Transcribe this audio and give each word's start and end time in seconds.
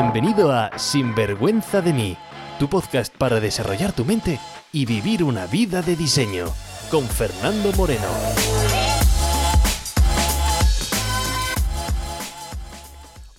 Bienvenido 0.00 0.52
a 0.52 0.78
Sinvergüenza 0.78 1.82
de 1.82 1.92
mí, 1.92 2.16
tu 2.60 2.68
podcast 2.68 3.12
para 3.16 3.40
desarrollar 3.40 3.92
tu 3.92 4.04
mente 4.04 4.38
y 4.70 4.86
vivir 4.86 5.24
una 5.24 5.48
vida 5.48 5.82
de 5.82 5.96
diseño, 5.96 6.46
con 6.88 7.02
Fernando 7.04 7.72
Moreno. 7.72 8.06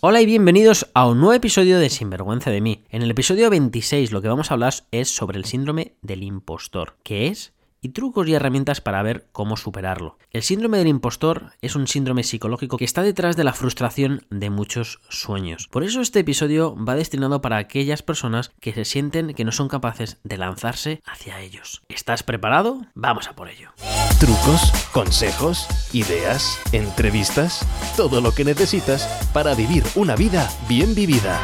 Hola 0.02 0.20
y 0.20 0.26
bienvenidos 0.26 0.86
a 0.94 1.08
un 1.08 1.22
nuevo 1.22 1.34
episodio 1.34 1.80
de 1.80 1.90
Sinvergüenza 1.90 2.52
de 2.52 2.60
mí. 2.60 2.84
En 2.90 3.04
el 3.04 3.12
episodio 3.12 3.50
26 3.50 4.12
lo 4.12 4.22
que 4.22 4.28
vamos 4.28 4.52
a 4.52 4.56
hablar 4.56 4.74
es 4.92 5.16
sobre 5.16 5.38
el 5.38 5.46
síndrome 5.46 5.96
del 6.02 6.24
impostor, 6.24 6.98
que 7.04 7.28
es 7.28 7.54
y 7.82 7.90
trucos 7.90 8.28
y 8.28 8.34
herramientas 8.34 8.82
para 8.82 9.02
ver 9.04 9.28
cómo 9.32 9.58
superarlo. 9.58 10.18
El 10.32 10.44
síndrome 10.44 10.78
del 10.78 10.88
impostor 10.88 11.54
es 11.62 11.76
un 11.76 11.88
síndrome 11.88 12.24
psicológico 12.24 12.78
que 12.78 12.86
está 12.86 13.02
detrás 13.02 13.36
de 13.36 13.44
la 13.44 13.54
frustración 13.54 14.26
de 14.30 14.50
muchos 14.50 15.00
sueños. 15.10 15.68
Por 15.70 15.84
eso 15.84 16.02
este 16.02 16.20
episodio 16.20 16.76
va 16.76 16.96
destinado 16.96 17.42
para 17.42 17.58
aquellas 17.58 18.04
personas 18.04 18.52
que 18.60 18.74
se 18.74 18.86
sienten 18.86 19.34
que 19.34 19.46
no 19.46 19.52
son 19.52 19.68
capaces 19.68 20.18
de 20.24 20.38
lanzarse 20.38 21.02
hacia 21.06 21.40
ellos. 21.40 21.82
¿Estás 21.90 22.24
preparado? 22.24 22.86
Vamos 22.96 23.28
a 23.28 23.36
por 23.36 23.50
ello. 23.50 23.72
Trucos, 24.20 24.72
consejos, 24.92 25.68
ideas, 25.94 26.60
entrevistas, 26.74 27.66
todo 27.96 28.22
lo 28.22 28.34
que 28.34 28.44
necesitas 28.44 29.08
para 29.34 29.56
vivir 29.56 29.84
una 29.96 30.16
vida 30.16 30.50
bien 30.68 30.94
vivida. 30.94 31.40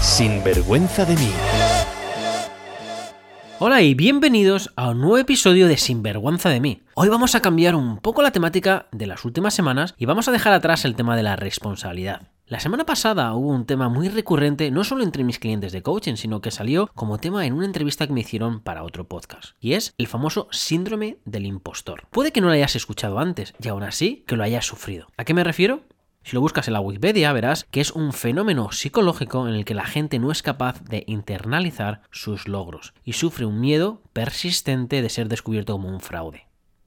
Sin 0.00 0.42
vergüenza 0.42 1.04
de 1.04 1.16
mí. 1.16 1.30
Hola 3.60 3.82
y 3.82 3.94
bienvenidos 3.94 4.70
a 4.76 4.90
un 4.90 5.00
nuevo 5.00 5.18
episodio 5.18 5.66
de 5.66 5.76
Sinvergüenza 5.76 6.48
de 6.48 6.60
mí. 6.60 6.82
Hoy 6.94 7.08
vamos 7.08 7.34
a 7.34 7.40
cambiar 7.40 7.74
un 7.74 7.98
poco 7.98 8.22
la 8.22 8.30
temática 8.30 8.86
de 8.92 9.08
las 9.08 9.24
últimas 9.24 9.52
semanas 9.52 9.96
y 9.98 10.06
vamos 10.06 10.28
a 10.28 10.32
dejar 10.32 10.52
atrás 10.52 10.84
el 10.84 10.94
tema 10.94 11.16
de 11.16 11.24
la 11.24 11.34
responsabilidad. 11.34 12.28
La 12.46 12.60
semana 12.60 12.86
pasada 12.86 13.34
hubo 13.34 13.48
un 13.48 13.66
tema 13.66 13.88
muy 13.88 14.10
recurrente 14.10 14.70
no 14.70 14.84
solo 14.84 15.02
entre 15.02 15.24
mis 15.24 15.40
clientes 15.40 15.72
de 15.72 15.82
coaching, 15.82 16.14
sino 16.14 16.40
que 16.40 16.52
salió 16.52 16.88
como 16.94 17.18
tema 17.18 17.46
en 17.46 17.52
una 17.52 17.66
entrevista 17.66 18.06
que 18.06 18.12
me 18.12 18.20
hicieron 18.20 18.60
para 18.60 18.84
otro 18.84 19.08
podcast, 19.08 19.56
y 19.60 19.72
es 19.72 19.92
el 19.98 20.06
famoso 20.06 20.46
síndrome 20.52 21.18
del 21.24 21.44
impostor. 21.44 22.04
Puede 22.10 22.30
que 22.30 22.40
no 22.40 22.46
lo 22.46 22.52
hayas 22.52 22.76
escuchado 22.76 23.18
antes 23.18 23.54
y 23.60 23.66
aún 23.66 23.82
así 23.82 24.22
que 24.28 24.36
lo 24.36 24.44
hayas 24.44 24.66
sufrido. 24.66 25.08
¿A 25.16 25.24
qué 25.24 25.34
me 25.34 25.42
refiero? 25.42 25.80
Si 26.22 26.34
lo 26.34 26.40
buscas 26.40 26.68
en 26.68 26.74
la 26.74 26.80
Wikipedia 26.80 27.32
verás 27.32 27.64
que 27.70 27.80
es 27.80 27.92
un 27.92 28.12
fenómeno 28.12 28.70
psicológico 28.70 29.48
en 29.48 29.54
el 29.54 29.64
que 29.64 29.74
la 29.74 29.86
gente 29.86 30.18
no 30.18 30.30
es 30.30 30.42
capaz 30.42 30.82
de 30.84 31.04
internalizar 31.06 32.02
sus 32.10 32.48
logros 32.48 32.92
y 33.04 33.14
sufre 33.14 33.46
un 33.46 33.60
miedo 33.60 34.02
persistente 34.12 35.00
de 35.00 35.08
ser 35.08 35.28
descubierto 35.28 35.72
como 35.72 35.88
un 35.88 36.00
fraude. 36.00 36.46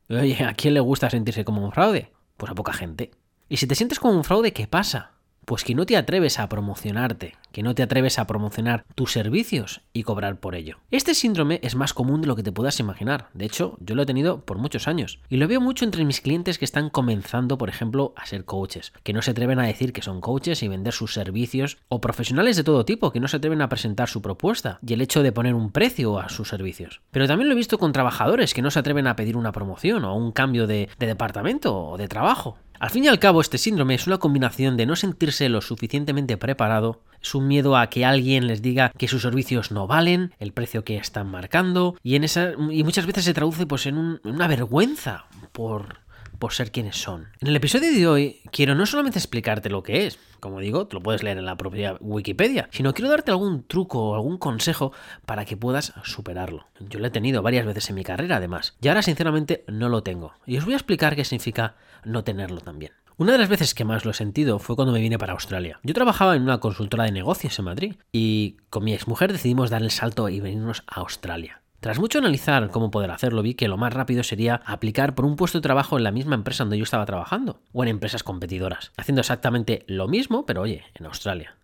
Oye, 0.09 0.43
¿a 0.43 0.53
quién 0.53 0.73
le 0.73 0.79
gusta 0.79 1.09
sentirse 1.09 1.45
como 1.45 1.63
un 1.63 1.71
fraude? 1.71 2.11
Pues 2.37 2.51
a 2.51 2.55
poca 2.55 2.73
gente. 2.73 3.11
Y 3.49 3.57
si 3.57 3.67
te 3.67 3.75
sientes 3.75 3.99
como 3.99 4.13
un 4.13 4.23
fraude, 4.23 4.53
¿qué 4.53 4.67
pasa? 4.67 5.11
Pues 5.45 5.63
que 5.63 5.75
no 5.75 5.85
te 5.85 5.97
atreves 5.97 6.39
a 6.39 6.47
promocionarte, 6.47 7.35
que 7.51 7.63
no 7.63 7.73
te 7.73 7.83
atreves 7.83 8.19
a 8.19 8.27
promocionar 8.27 8.85
tus 8.95 9.11
servicios 9.11 9.81
y 9.91 10.03
cobrar 10.03 10.39
por 10.39 10.55
ello. 10.55 10.77
Este 10.91 11.15
síndrome 11.15 11.59
es 11.63 11.75
más 11.75 11.93
común 11.93 12.21
de 12.21 12.27
lo 12.27 12.35
que 12.35 12.43
te 12.43 12.51
puedas 12.51 12.79
imaginar. 12.79 13.29
De 13.33 13.45
hecho, 13.45 13.75
yo 13.79 13.95
lo 13.95 14.03
he 14.03 14.05
tenido 14.05 14.41
por 14.41 14.59
muchos 14.59 14.87
años. 14.87 15.19
Y 15.29 15.37
lo 15.37 15.47
veo 15.47 15.59
mucho 15.59 15.83
entre 15.83 16.05
mis 16.05 16.21
clientes 16.21 16.59
que 16.59 16.65
están 16.65 16.89
comenzando, 16.89 17.57
por 17.57 17.69
ejemplo, 17.69 18.13
a 18.15 18.25
ser 18.27 18.45
coaches, 18.45 18.93
que 19.03 19.13
no 19.13 19.21
se 19.21 19.31
atreven 19.31 19.59
a 19.59 19.65
decir 19.65 19.93
que 19.93 20.03
son 20.03 20.21
coaches 20.21 20.61
y 20.61 20.67
vender 20.67 20.93
sus 20.93 21.13
servicios, 21.13 21.79
o 21.89 22.01
profesionales 22.01 22.55
de 22.55 22.63
todo 22.63 22.85
tipo 22.85 23.11
que 23.11 23.19
no 23.19 23.27
se 23.27 23.37
atreven 23.37 23.61
a 23.61 23.69
presentar 23.69 24.09
su 24.09 24.21
propuesta 24.21 24.79
y 24.85 24.93
el 24.93 25.01
hecho 25.01 25.23
de 25.23 25.31
poner 25.31 25.55
un 25.55 25.71
precio 25.71 26.19
a 26.19 26.29
sus 26.29 26.49
servicios. 26.49 27.01
Pero 27.11 27.27
también 27.27 27.49
lo 27.49 27.53
he 27.53 27.57
visto 27.57 27.79
con 27.79 27.93
trabajadores 27.93 28.53
que 28.53 28.61
no 28.61 28.71
se 28.71 28.79
atreven 28.79 29.07
a 29.07 29.15
pedir 29.15 29.35
una 29.35 29.51
promoción 29.51 30.05
o 30.05 30.15
un 30.15 30.31
cambio 30.31 30.67
de, 30.67 30.89
de 30.99 31.07
departamento 31.07 31.75
o 31.75 31.97
de 31.97 32.07
trabajo. 32.07 32.57
Al 32.81 32.89
fin 32.89 33.05
y 33.05 33.09
al 33.09 33.19
cabo, 33.19 33.41
este 33.41 33.59
síndrome 33.59 33.93
es 33.93 34.07
una 34.07 34.17
combinación 34.17 34.75
de 34.75 34.87
no 34.87 34.95
sentirse 34.95 35.47
lo 35.49 35.61
suficientemente 35.61 36.35
preparado, 36.35 37.03
es 37.21 37.35
un 37.35 37.47
miedo 37.47 37.77
a 37.77 37.91
que 37.91 38.05
alguien 38.05 38.47
les 38.47 38.63
diga 38.63 38.91
que 38.97 39.07
sus 39.07 39.21
servicios 39.21 39.69
no 39.69 39.85
valen, 39.85 40.33
el 40.39 40.51
precio 40.51 40.83
que 40.83 40.97
están 40.97 41.29
marcando, 41.29 41.95
y, 42.01 42.15
en 42.15 42.23
esa, 42.23 42.53
y 42.71 42.83
muchas 42.83 43.05
veces 43.05 43.23
se 43.23 43.35
traduce 43.35 43.67
pues, 43.67 43.85
en, 43.85 43.99
un, 43.99 44.19
en 44.25 44.31
una 44.31 44.47
vergüenza 44.47 45.25
por, 45.51 45.99
por 46.41 46.53
ser 46.53 46.71
quienes 46.71 46.97
son. 46.97 47.27
En 47.39 47.49
el 47.49 47.55
episodio 47.55 47.93
de 47.93 48.07
hoy 48.07 48.41
quiero 48.51 48.73
no 48.73 48.87
solamente 48.87 49.19
explicarte 49.19 49.69
lo 49.69 49.83
que 49.83 50.07
es, 50.07 50.17
como 50.39 50.59
digo, 50.59 50.87
te 50.87 50.95
lo 50.95 51.03
puedes 51.03 51.21
leer 51.21 51.37
en 51.37 51.45
la 51.45 51.55
propia 51.55 51.97
Wikipedia, 51.99 52.67
sino 52.71 52.95
quiero 52.95 53.11
darte 53.11 53.29
algún 53.29 53.63
truco 53.63 54.09
o 54.09 54.15
algún 54.15 54.39
consejo 54.39 54.91
para 55.27 55.45
que 55.45 55.55
puedas 55.55 55.93
superarlo. 56.03 56.65
Yo 56.79 56.97
lo 56.97 57.05
he 57.05 57.11
tenido 57.11 57.43
varias 57.43 57.67
veces 57.67 57.87
en 57.91 57.95
mi 57.95 58.03
carrera 58.03 58.37
además, 58.37 58.75
y 58.81 58.87
ahora 58.87 59.03
sinceramente 59.03 59.63
no 59.67 59.87
lo 59.87 60.01
tengo. 60.01 60.33
Y 60.47 60.57
os 60.57 60.65
voy 60.65 60.73
a 60.73 60.77
explicar 60.77 61.15
qué 61.15 61.25
significa 61.25 61.75
no 62.03 62.23
tenerlo 62.23 62.59
también. 62.59 62.91
Una 63.17 63.33
de 63.33 63.37
las 63.37 63.49
veces 63.49 63.75
que 63.75 63.85
más 63.85 64.03
lo 64.03 64.09
he 64.09 64.15
sentido 64.15 64.57
fue 64.57 64.75
cuando 64.75 64.93
me 64.93 64.99
vine 64.99 65.19
para 65.19 65.33
Australia. 65.33 65.79
Yo 65.83 65.93
trabajaba 65.93 66.35
en 66.35 66.41
una 66.41 66.59
consultora 66.59 67.03
de 67.03 67.11
negocios 67.11 67.59
en 67.59 67.65
Madrid 67.65 67.95
y 68.11 68.57
con 68.71 68.83
mi 68.83 68.95
exmujer 68.95 69.31
decidimos 69.31 69.69
dar 69.69 69.83
el 69.83 69.91
salto 69.91 70.27
y 70.27 70.39
venirnos 70.39 70.83
a 70.87 71.01
Australia. 71.01 71.60
Tras 71.81 71.97
mucho 71.97 72.19
analizar 72.19 72.69
cómo 72.69 72.91
poder 72.91 73.09
hacerlo, 73.09 73.41
vi 73.41 73.55
que 73.55 73.67
lo 73.67 73.75
más 73.75 73.91
rápido 73.91 74.21
sería 74.21 74.61
aplicar 74.67 75.15
por 75.15 75.25
un 75.25 75.35
puesto 75.35 75.57
de 75.57 75.63
trabajo 75.63 75.97
en 75.97 76.03
la 76.03 76.11
misma 76.11 76.35
empresa 76.35 76.63
donde 76.63 76.77
yo 76.77 76.83
estaba 76.83 77.07
trabajando, 77.07 77.59
o 77.73 77.81
en 77.81 77.89
empresas 77.89 78.21
competidoras, 78.21 78.91
haciendo 78.97 79.21
exactamente 79.21 79.83
lo 79.87 80.07
mismo, 80.07 80.45
pero 80.45 80.61
oye, 80.61 80.83
en 80.93 81.07
Australia. 81.07 81.55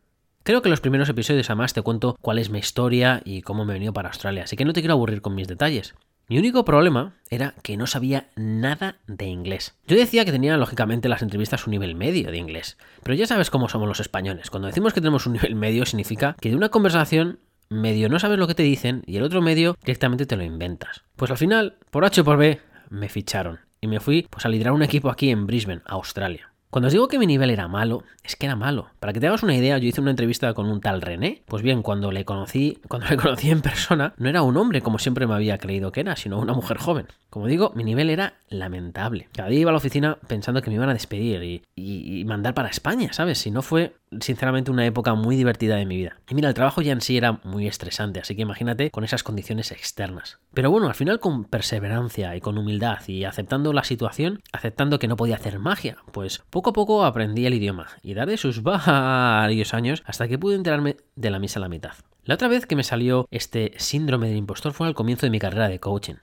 Creo 0.41 0.63
que 0.63 0.69
en 0.69 0.71
los 0.71 0.81
primeros 0.81 1.07
episodios 1.07 1.51
además 1.51 1.73
te 1.73 1.83
cuento 1.83 2.17
cuál 2.19 2.39
es 2.39 2.49
mi 2.49 2.57
historia 2.57 3.21
y 3.25 3.43
cómo 3.43 3.63
me 3.63 3.73
he 3.73 3.75
venido 3.75 3.93
para 3.93 4.09
Australia, 4.09 4.45
así 4.45 4.55
que 4.55 4.65
no 4.65 4.73
te 4.73 4.81
quiero 4.81 4.93
aburrir 4.93 5.21
con 5.21 5.35
mis 5.35 5.47
detalles. 5.47 5.93
Mi 6.29 6.39
único 6.39 6.65
problema 6.65 7.13
era 7.29 7.53
que 7.61 7.77
no 7.77 7.85
sabía 7.85 8.31
nada 8.35 8.97
de 9.05 9.27
inglés. 9.27 9.75
Yo 9.85 9.97
decía 9.97 10.25
que 10.25 10.31
tenía 10.31 10.57
lógicamente 10.57 11.09
las 11.09 11.21
entrevistas 11.21 11.67
un 11.67 11.71
nivel 11.71 11.93
medio 11.93 12.31
de 12.31 12.37
inglés, 12.37 12.77
pero 13.03 13.13
ya 13.13 13.27
sabes 13.27 13.51
cómo 13.51 13.69
somos 13.69 13.87
los 13.87 13.99
españoles. 13.99 14.49
Cuando 14.49 14.67
decimos 14.67 14.93
que 14.93 14.99
tenemos 14.99 15.27
un 15.27 15.33
nivel 15.33 15.53
medio 15.53 15.85
significa 15.85 16.35
que 16.41 16.49
de 16.49 16.55
una 16.55 16.69
conversación 16.69 17.39
medio 17.69 18.09
no 18.09 18.19
sabes 18.19 18.39
lo 18.39 18.47
que 18.47 18.55
te 18.55 18.63
dicen 18.63 19.03
y 19.05 19.17
el 19.17 19.23
otro 19.23 19.41
medio 19.41 19.77
directamente 19.81 20.25
te 20.25 20.35
lo 20.35 20.43
inventas. 20.43 21.03
Pues 21.15 21.31
al 21.31 21.37
final, 21.37 21.75
por 21.91 22.05
H 22.05 22.21
o 22.21 22.23
por 22.23 22.37
B, 22.37 22.59
me 22.89 23.09
ficharon 23.09 23.59
y 23.81 23.87
me 23.87 23.99
fui 23.99 24.27
pues, 24.29 24.45
a 24.45 24.49
liderar 24.49 24.73
un 24.73 24.83
equipo 24.83 25.09
aquí 25.09 25.29
en 25.29 25.47
Brisbane, 25.47 25.81
Australia. 25.85 26.51
Cuando 26.69 26.87
os 26.87 26.93
digo 26.93 27.07
que 27.07 27.17
mi 27.17 27.25
nivel 27.25 27.49
era 27.49 27.69
malo, 27.69 28.03
es 28.23 28.35
que 28.35 28.45
era 28.45 28.57
malo. 28.57 28.89
Para 28.99 29.13
que 29.13 29.21
te 29.21 29.27
hagas 29.27 29.41
una 29.41 29.55
idea, 29.55 29.77
yo 29.77 29.87
hice 29.87 30.01
una 30.01 30.11
entrevista 30.11 30.53
con 30.53 30.67
un 30.67 30.81
tal 30.81 31.01
René. 31.01 31.41
Pues 31.45 31.63
bien, 31.63 31.81
cuando 31.81 32.11
le 32.11 32.25
conocí, 32.25 32.79
cuando 32.89 33.07
le 33.07 33.15
conocí 33.15 33.49
en 33.49 33.61
persona, 33.61 34.13
no 34.17 34.27
era 34.27 34.41
un 34.41 34.57
hombre 34.57 34.81
como 34.81 34.99
siempre 34.99 35.25
me 35.27 35.33
había 35.33 35.57
creído 35.57 35.93
que 35.93 36.01
era, 36.01 36.17
sino 36.17 36.37
una 36.37 36.53
mujer 36.53 36.77
joven. 36.77 37.07
Como 37.29 37.47
digo, 37.47 37.71
mi 37.75 37.83
nivel 37.83 38.09
era 38.09 38.35
lamentable. 38.49 39.27
Cada 39.33 39.49
día 39.49 39.59
iba 39.59 39.71
a 39.71 39.73
la 39.73 39.79
oficina 39.79 40.17
pensando 40.27 40.61
que 40.61 40.69
me 40.69 40.75
iban 40.75 40.89
a 40.89 40.93
despedir 40.93 41.61
y, 41.75 42.25
mandar 42.25 42.53
para 42.53 42.69
España, 42.69 43.13
¿sabes? 43.13 43.37
Si 43.37 43.51
no 43.51 43.61
fue 43.61 43.93
sinceramente 44.19 44.71
una 44.71 44.85
época 44.85 45.13
muy 45.13 45.35
divertida 45.35 45.75
de 45.75 45.85
mi 45.85 45.97
vida. 45.97 46.17
Y 46.29 46.35
mira, 46.35 46.49
el 46.49 46.53
trabajo 46.53 46.81
ya 46.81 46.91
en 46.91 47.01
sí 47.01 47.17
era 47.17 47.39
muy 47.43 47.67
estresante, 47.67 48.19
así 48.19 48.35
que 48.35 48.41
imagínate 48.41 48.91
con 48.91 49.03
esas 49.03 49.23
condiciones 49.23 49.71
externas. 49.71 50.39
Pero 50.53 50.71
bueno, 50.71 50.87
al 50.87 50.95
final 50.95 51.19
con 51.19 51.45
perseverancia 51.45 52.35
y 52.35 52.41
con 52.41 52.57
humildad 52.57 52.99
y 53.07 53.25
aceptando 53.25 53.73
la 53.73 53.83
situación, 53.83 54.41
aceptando 54.51 54.99
que 54.99 55.07
no 55.07 55.15
podía 55.15 55.35
hacer 55.35 55.59
magia, 55.59 55.97
pues 56.11 56.43
poco 56.49 56.71
a 56.71 56.73
poco 56.73 57.05
aprendí 57.05 57.45
el 57.45 57.53
idioma 57.53 57.87
y 58.01 58.13
daré 58.13 58.37
sus 58.37 58.63
varios 58.63 59.73
años 59.73 60.03
hasta 60.05 60.27
que 60.27 60.39
pude 60.39 60.55
enterarme 60.55 60.97
de 61.15 61.29
la 61.29 61.39
misa 61.39 61.59
a 61.59 61.61
la 61.61 61.69
mitad. 61.69 61.93
La 62.23 62.35
otra 62.35 62.49
vez 62.49 62.65
que 62.65 62.75
me 62.75 62.83
salió 62.83 63.27
este 63.31 63.71
síndrome 63.77 64.27
del 64.27 64.37
impostor 64.37 64.73
fue 64.73 64.87
al 64.87 64.95
comienzo 64.95 65.25
de 65.25 65.29
mi 65.29 65.39
carrera 65.39 65.69
de 65.69 65.79
coaching. 65.79 66.15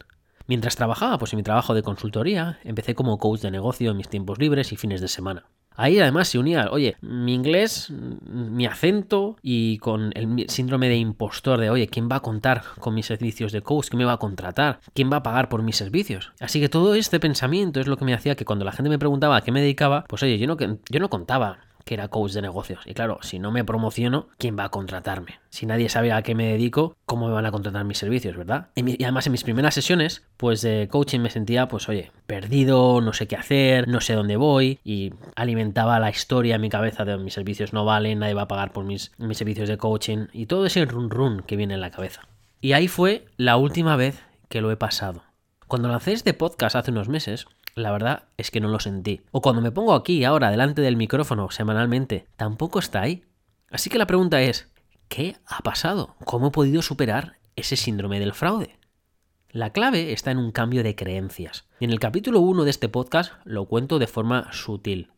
Mientras 0.47 0.77
trabajaba 0.77 1.19
pues 1.19 1.32
en 1.32 1.38
mi 1.38 1.43
trabajo 1.43 1.75
de 1.75 1.82
consultoría, 1.82 2.59
empecé 2.65 2.94
como 2.94 3.19
coach 3.19 3.41
de 3.41 3.50
negocio 3.50 3.91
en 3.91 3.97
mis 3.97 4.09
tiempos 4.09 4.38
libres 4.38 4.72
y 4.72 4.77
fines 4.77 5.00
de 5.00 5.09
semana. 5.09 5.47
Ahí 5.77 5.99
además 5.99 6.28
se 6.28 6.38
unía, 6.38 6.69
oye, 6.71 6.97
mi 7.00 7.34
inglés, 7.34 7.91
mi 7.91 8.65
acento 8.66 9.37
y 9.43 9.78
con 9.78 10.12
el 10.15 10.49
síndrome 10.49 10.88
de 10.88 10.97
impostor 10.97 11.59
de, 11.59 11.71
oye, 11.71 11.88
¿quién 11.88 12.09
va 12.09 12.16
a 12.16 12.21
contar 12.21 12.62
con 12.78 12.94
mis 12.94 13.06
servicios 13.06 13.50
de 13.50 13.62
coach? 13.62 13.88
¿Quién 13.88 13.99
me 13.99 14.05
va 14.05 14.12
a 14.12 14.19
contratar? 14.19 14.78
¿Quién 14.93 15.10
va 15.10 15.16
a 15.16 15.22
pagar 15.25 15.49
por 15.49 15.62
mis 15.62 15.77
servicios? 15.77 16.32
Así 16.38 16.61
que 16.61 16.69
todo 16.69 16.94
este 16.94 17.19
pensamiento 17.19 17.81
es 17.81 17.88
lo 17.88 17.97
que 17.97 18.05
me 18.05 18.15
hacía 18.15 18.37
que 18.37 18.44
cuando 18.44 18.65
la 18.65 18.72
gente 18.72 18.88
me 18.88 19.00
preguntaba 19.00 19.37
a 19.37 19.41
qué 19.41 19.50
me 19.50 19.62
dedicaba, 19.62 20.05
pues 20.09 20.22
oye, 20.22 20.38
yo 20.38 20.47
no, 20.47 20.56
yo 20.59 21.00
no 21.00 21.11
contaba 21.11 21.59
que 21.84 21.94
era 21.94 22.08
coach 22.08 22.32
de 22.32 22.42
negocios. 22.42 22.80
Y 22.86 22.94
claro, 22.94 23.18
si 23.22 23.38
no 23.38 23.50
me 23.50 23.64
promociono, 23.64 24.28
¿quién 24.38 24.58
va 24.58 24.64
a 24.64 24.69
contratarme? 24.70 25.40
Si 25.50 25.66
nadie 25.66 25.88
sabe 25.88 26.12
a 26.12 26.22
qué 26.22 26.34
me 26.34 26.46
dedico, 26.46 26.96
¿cómo 27.06 27.28
me 27.28 27.34
van 27.34 27.46
a 27.46 27.52
contratar 27.52 27.84
mis 27.84 27.98
servicios, 27.98 28.36
verdad? 28.36 28.69
Y 28.75 29.02
además 29.02 29.26
en 29.26 29.32
mis 29.32 29.44
primeras 29.44 29.75
sesiones, 29.75 30.25
pues 30.36 30.62
de 30.62 30.88
coaching 30.90 31.20
me 31.20 31.31
sentía, 31.31 31.69
pues 31.69 31.88
oye, 31.88 32.10
perdido, 32.26 33.00
no 33.00 33.12
sé 33.12 33.26
qué 33.26 33.36
hacer, 33.36 33.86
no 33.88 34.00
sé 34.00 34.14
dónde 34.14 34.36
voy, 34.36 34.81
y 34.84 35.12
alimentaba 35.36 36.00
la 36.00 36.10
historia 36.10 36.56
en 36.56 36.60
mi 36.60 36.70
cabeza 36.70 37.04
de 37.04 37.16
mis 37.19 37.34
servicios 37.34 37.72
no 37.72 37.84
valen, 37.84 38.19
nadie 38.19 38.34
va 38.34 38.42
a 38.42 38.48
pagar 38.48 38.72
por 38.72 38.84
mis, 38.84 39.12
mis 39.19 39.38
servicios 39.38 39.69
de 39.69 39.78
coaching, 39.78 40.26
y 40.32 40.46
todo 40.46 40.66
ese 40.66 40.84
run 40.87 41.10
run 41.10 41.42
que 41.42 41.56
viene 41.56 41.75
en 41.75 41.80
la 41.80 41.90
cabeza. 41.90 42.22
Y 42.60 42.72
ahí 42.72 42.88
fue 42.88 43.26
la 43.37 43.56
última 43.56 43.96
vez 43.96 44.22
que 44.48 44.60
lo 44.60 44.70
he 44.70 44.76
pasado. 44.76 45.22
Cuando 45.66 45.88
lancé 45.88 46.12
este 46.12 46.34
podcast 46.34 46.76
hace 46.76 46.90
unos 46.90 47.08
meses, 47.08 47.46
la 47.75 47.91
verdad 47.93 48.25
es 48.37 48.50
que 48.50 48.61
no 48.61 48.69
lo 48.69 48.81
sentí. 48.81 49.23
O 49.32 49.41
cuando 49.41 49.62
me 49.62 49.73
pongo 49.73 49.94
aquí 49.94 50.25
ahora 50.25 50.50
delante 50.50 50.82
del 50.82 50.97
micrófono 50.97 51.50
semanalmente, 51.50 52.26
tampoco 52.37 52.79
está 52.79 53.03
ahí. 53.03 53.25
Así 53.71 53.91
que 53.91 53.99
la 53.99 54.06
pregunta 54.06 54.41
es, 54.43 54.69
¿qué 55.09 55.37
ha 55.47 55.61
pasado? 55.62 56.15
¿Cómo 56.25 56.49
he 56.49 56.53
podido 56.53 56.82
superar 56.82 57.38
ese 57.56 57.76
síndrome 57.76 58.21
del 58.21 58.35
fraude? 58.35 58.79
La 59.50 59.71
clave 59.71 60.12
está 60.12 60.31
en 60.31 60.38
un 60.38 60.50
cambio 60.50 60.82
de 60.82 60.97
creencias. 60.97 61.65
Y 61.81 61.85
en 61.85 61.93
el 61.93 62.00
capítulo 62.00 62.41
1 62.41 62.65
de 62.65 62.71
este 62.71 62.88
podcast 62.88 63.32
lo 63.44 63.67
cuento 63.67 63.99
de 63.99 64.06
forma 64.06 64.53
sutil. 64.53 65.12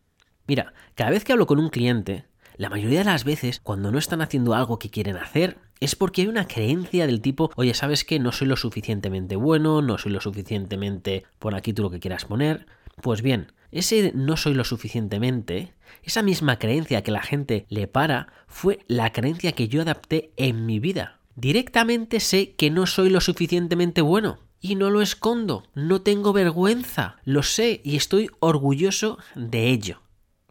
Mira, 0.47 0.75
cada 0.94 1.11
vez 1.11 1.25
que 1.25 1.32
hablo 1.32 1.47
con 1.47 1.58
un 1.58 1.70
cliente, 1.70 2.26
la 2.56 2.70
mayoría 2.70 3.00
de 3.00 3.06
las 3.06 3.25
veces, 3.25 3.61
cuando 3.61 3.91
no 3.91 3.99
están 3.99 4.23
haciendo 4.23 4.55
algo 4.55 4.79
que 4.79 4.91
quieren 4.91 5.17
hacer, 5.17 5.58
es 5.81 5.94
porque 5.96 6.23
hay 6.23 6.28
una 6.28 6.46
creencia 6.46 7.06
del 7.06 7.20
tipo, 7.20 7.50
oye, 7.56 7.75
¿sabes 7.75 8.05
qué? 8.05 8.19
No 8.19 8.32
soy 8.32 8.49
lo 8.49 8.56
suficientemente 8.56 9.37
bueno, 9.37 9.82
no 9.82 9.99
soy 9.99 10.12
lo 10.12 10.20
suficientemente... 10.20 11.25
Pon 11.38 11.55
aquí 11.55 11.73
tú 11.73 11.82
lo 11.82 11.90
que 11.90 12.00
quieras 12.00 12.25
poner. 12.25 12.67
Pues 13.02 13.23
bien, 13.23 13.52
ese 13.70 14.12
no 14.14 14.37
soy 14.37 14.55
lo 14.55 14.64
suficientemente, 14.64 15.75
esa 16.02 16.23
misma 16.23 16.58
creencia 16.58 17.02
que 17.02 17.11
la 17.11 17.23
gente 17.23 17.67
le 17.69 17.87
para, 17.87 18.28
fue 18.46 18.78
la 18.87 19.12
creencia 19.12 19.52
que 19.52 19.69
yo 19.69 19.82
adapté 19.82 20.32
en 20.37 20.64
mi 20.67 20.78
vida. 20.78 21.20
Directamente 21.34 22.20
sé 22.20 22.55
que 22.55 22.70
no 22.70 22.87
soy 22.87 23.11
lo 23.11 23.20
suficientemente 23.20 24.00
bueno. 24.00 24.38
Y 24.58 24.75
no 24.75 24.88
lo 24.88 25.02
escondo, 25.02 25.64
no 25.75 26.00
tengo 26.00 26.32
vergüenza, 26.32 27.17
lo 27.25 27.43
sé 27.43 27.82
y 27.84 27.96
estoy 27.96 28.31
orgulloso 28.40 29.19
de 29.34 29.69
ello. 29.69 30.00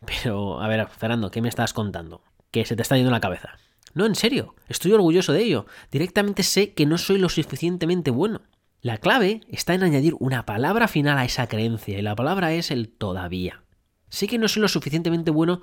Pero, 0.06 0.62
a 0.62 0.68
ver, 0.68 0.88
Fernando, 0.88 1.32
¿qué 1.32 1.42
me 1.42 1.50
estás 1.50 1.74
contando? 1.74 2.22
Que 2.52 2.66
se 2.66 2.76
te 2.76 2.84
está 2.84 2.96
yendo 2.96 3.12
la 3.12 3.20
cabeza. 3.20 3.58
No, 3.96 4.06
en 4.06 4.16
serio, 4.16 4.56
estoy 4.68 4.92
orgulloso 4.92 5.32
de 5.32 5.42
ello. 5.42 5.66
Directamente 5.90 6.44
sé 6.44 6.74
que 6.74 6.86
no 6.86 6.98
soy 6.98 7.18
lo 7.18 7.30
suficientemente 7.30 8.12
bueno. 8.12 8.42
La 8.82 8.98
clave 8.98 9.40
está 9.50 9.74
en 9.74 9.84
añadir 9.84 10.16
una 10.20 10.46
palabra 10.46 10.90
final 10.90 11.18
a 11.18 11.24
esa 11.24 11.48
creencia 11.48 11.98
y 11.98 12.02
la 12.02 12.14
palabra 12.14 12.54
es 12.54 12.72
el 12.72 12.90
todavía. 12.90 13.64
Sé 14.10 14.28
que 14.28 14.38
no 14.38 14.50
soy 14.50 14.62
lo 14.62 14.68
suficientemente 14.68 15.32
bueno 15.32 15.62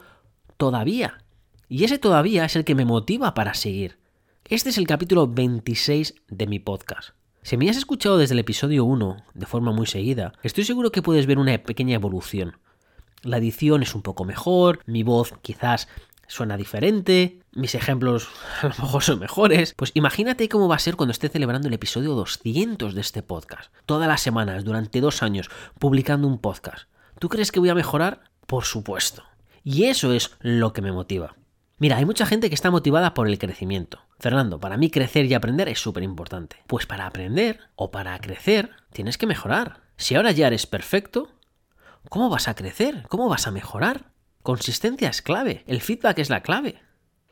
todavía. 0.56 1.18
Y 1.68 1.84
ese 1.84 1.98
todavía 1.98 2.46
es 2.46 2.56
el 2.56 2.64
que 2.64 2.74
me 2.74 2.86
motiva 2.86 3.34
para 3.34 3.52
seguir. 3.52 3.98
Este 4.48 4.70
es 4.70 4.78
el 4.78 4.86
capítulo 4.86 5.28
26 5.28 6.14
de 6.28 6.46
mi 6.46 6.58
podcast. 6.58 7.10
Si 7.42 7.58
me 7.58 7.68
has 7.68 7.76
escuchado 7.76 8.16
desde 8.16 8.32
el 8.32 8.38
episodio 8.38 8.86
1 8.86 9.24
de 9.34 9.46
forma 9.46 9.72
muy 9.72 9.86
seguida, 9.86 10.32
estoy 10.42 10.64
seguro 10.64 10.90
que 10.90 11.02
puedes 11.02 11.26
ver 11.26 11.38
una 11.38 11.62
pequeña 11.62 11.96
evolución. 11.96 12.56
La 13.22 13.36
edición 13.36 13.82
es 13.82 13.94
un 13.94 14.02
poco 14.02 14.24
mejor, 14.24 14.80
mi 14.86 15.02
voz 15.02 15.34
quizás 15.42 15.86
suena 16.32 16.56
diferente, 16.56 17.40
mis 17.52 17.74
ejemplos 17.74 18.28
a 18.62 18.68
lo 18.68 18.74
mejor 18.74 19.02
son 19.02 19.18
mejores. 19.18 19.74
Pues 19.74 19.90
imagínate 19.94 20.48
cómo 20.48 20.66
va 20.66 20.76
a 20.76 20.80
ser 20.80 20.96
cuando 20.96 21.12
esté 21.12 21.28
celebrando 21.28 21.68
el 21.68 21.74
episodio 21.74 22.14
200 22.14 22.94
de 22.94 23.00
este 23.00 23.22
podcast. 23.22 23.70
Todas 23.84 24.08
las 24.08 24.22
semanas, 24.22 24.64
durante 24.64 25.02
dos 25.02 25.22
años, 25.22 25.50
publicando 25.78 26.26
un 26.26 26.38
podcast. 26.38 26.88
¿Tú 27.18 27.28
crees 27.28 27.52
que 27.52 27.60
voy 27.60 27.68
a 27.68 27.74
mejorar? 27.74 28.24
Por 28.46 28.64
supuesto. 28.64 29.24
Y 29.62 29.84
eso 29.84 30.12
es 30.14 30.30
lo 30.40 30.72
que 30.72 30.80
me 30.80 30.90
motiva. 30.90 31.36
Mira, 31.78 31.98
hay 31.98 32.06
mucha 32.06 32.24
gente 32.24 32.48
que 32.48 32.54
está 32.54 32.70
motivada 32.70 33.12
por 33.12 33.28
el 33.28 33.38
crecimiento. 33.38 34.00
Fernando, 34.18 34.58
para 34.58 34.78
mí 34.78 34.90
crecer 34.90 35.26
y 35.26 35.34
aprender 35.34 35.68
es 35.68 35.80
súper 35.80 36.02
importante. 36.02 36.56
Pues 36.66 36.86
para 36.86 37.06
aprender 37.06 37.60
o 37.76 37.90
para 37.90 38.18
crecer 38.20 38.70
tienes 38.92 39.18
que 39.18 39.26
mejorar. 39.26 39.82
Si 39.98 40.14
ahora 40.14 40.30
ya 40.30 40.46
eres 40.46 40.66
perfecto, 40.66 41.28
¿cómo 42.08 42.30
vas 42.30 42.48
a 42.48 42.54
crecer? 42.54 43.04
¿Cómo 43.08 43.28
vas 43.28 43.46
a 43.46 43.50
mejorar? 43.50 44.11
Consistencia 44.42 45.08
es 45.08 45.22
clave, 45.22 45.62
el 45.68 45.80
feedback 45.80 46.18
es 46.18 46.28
la 46.28 46.42
clave. 46.42 46.80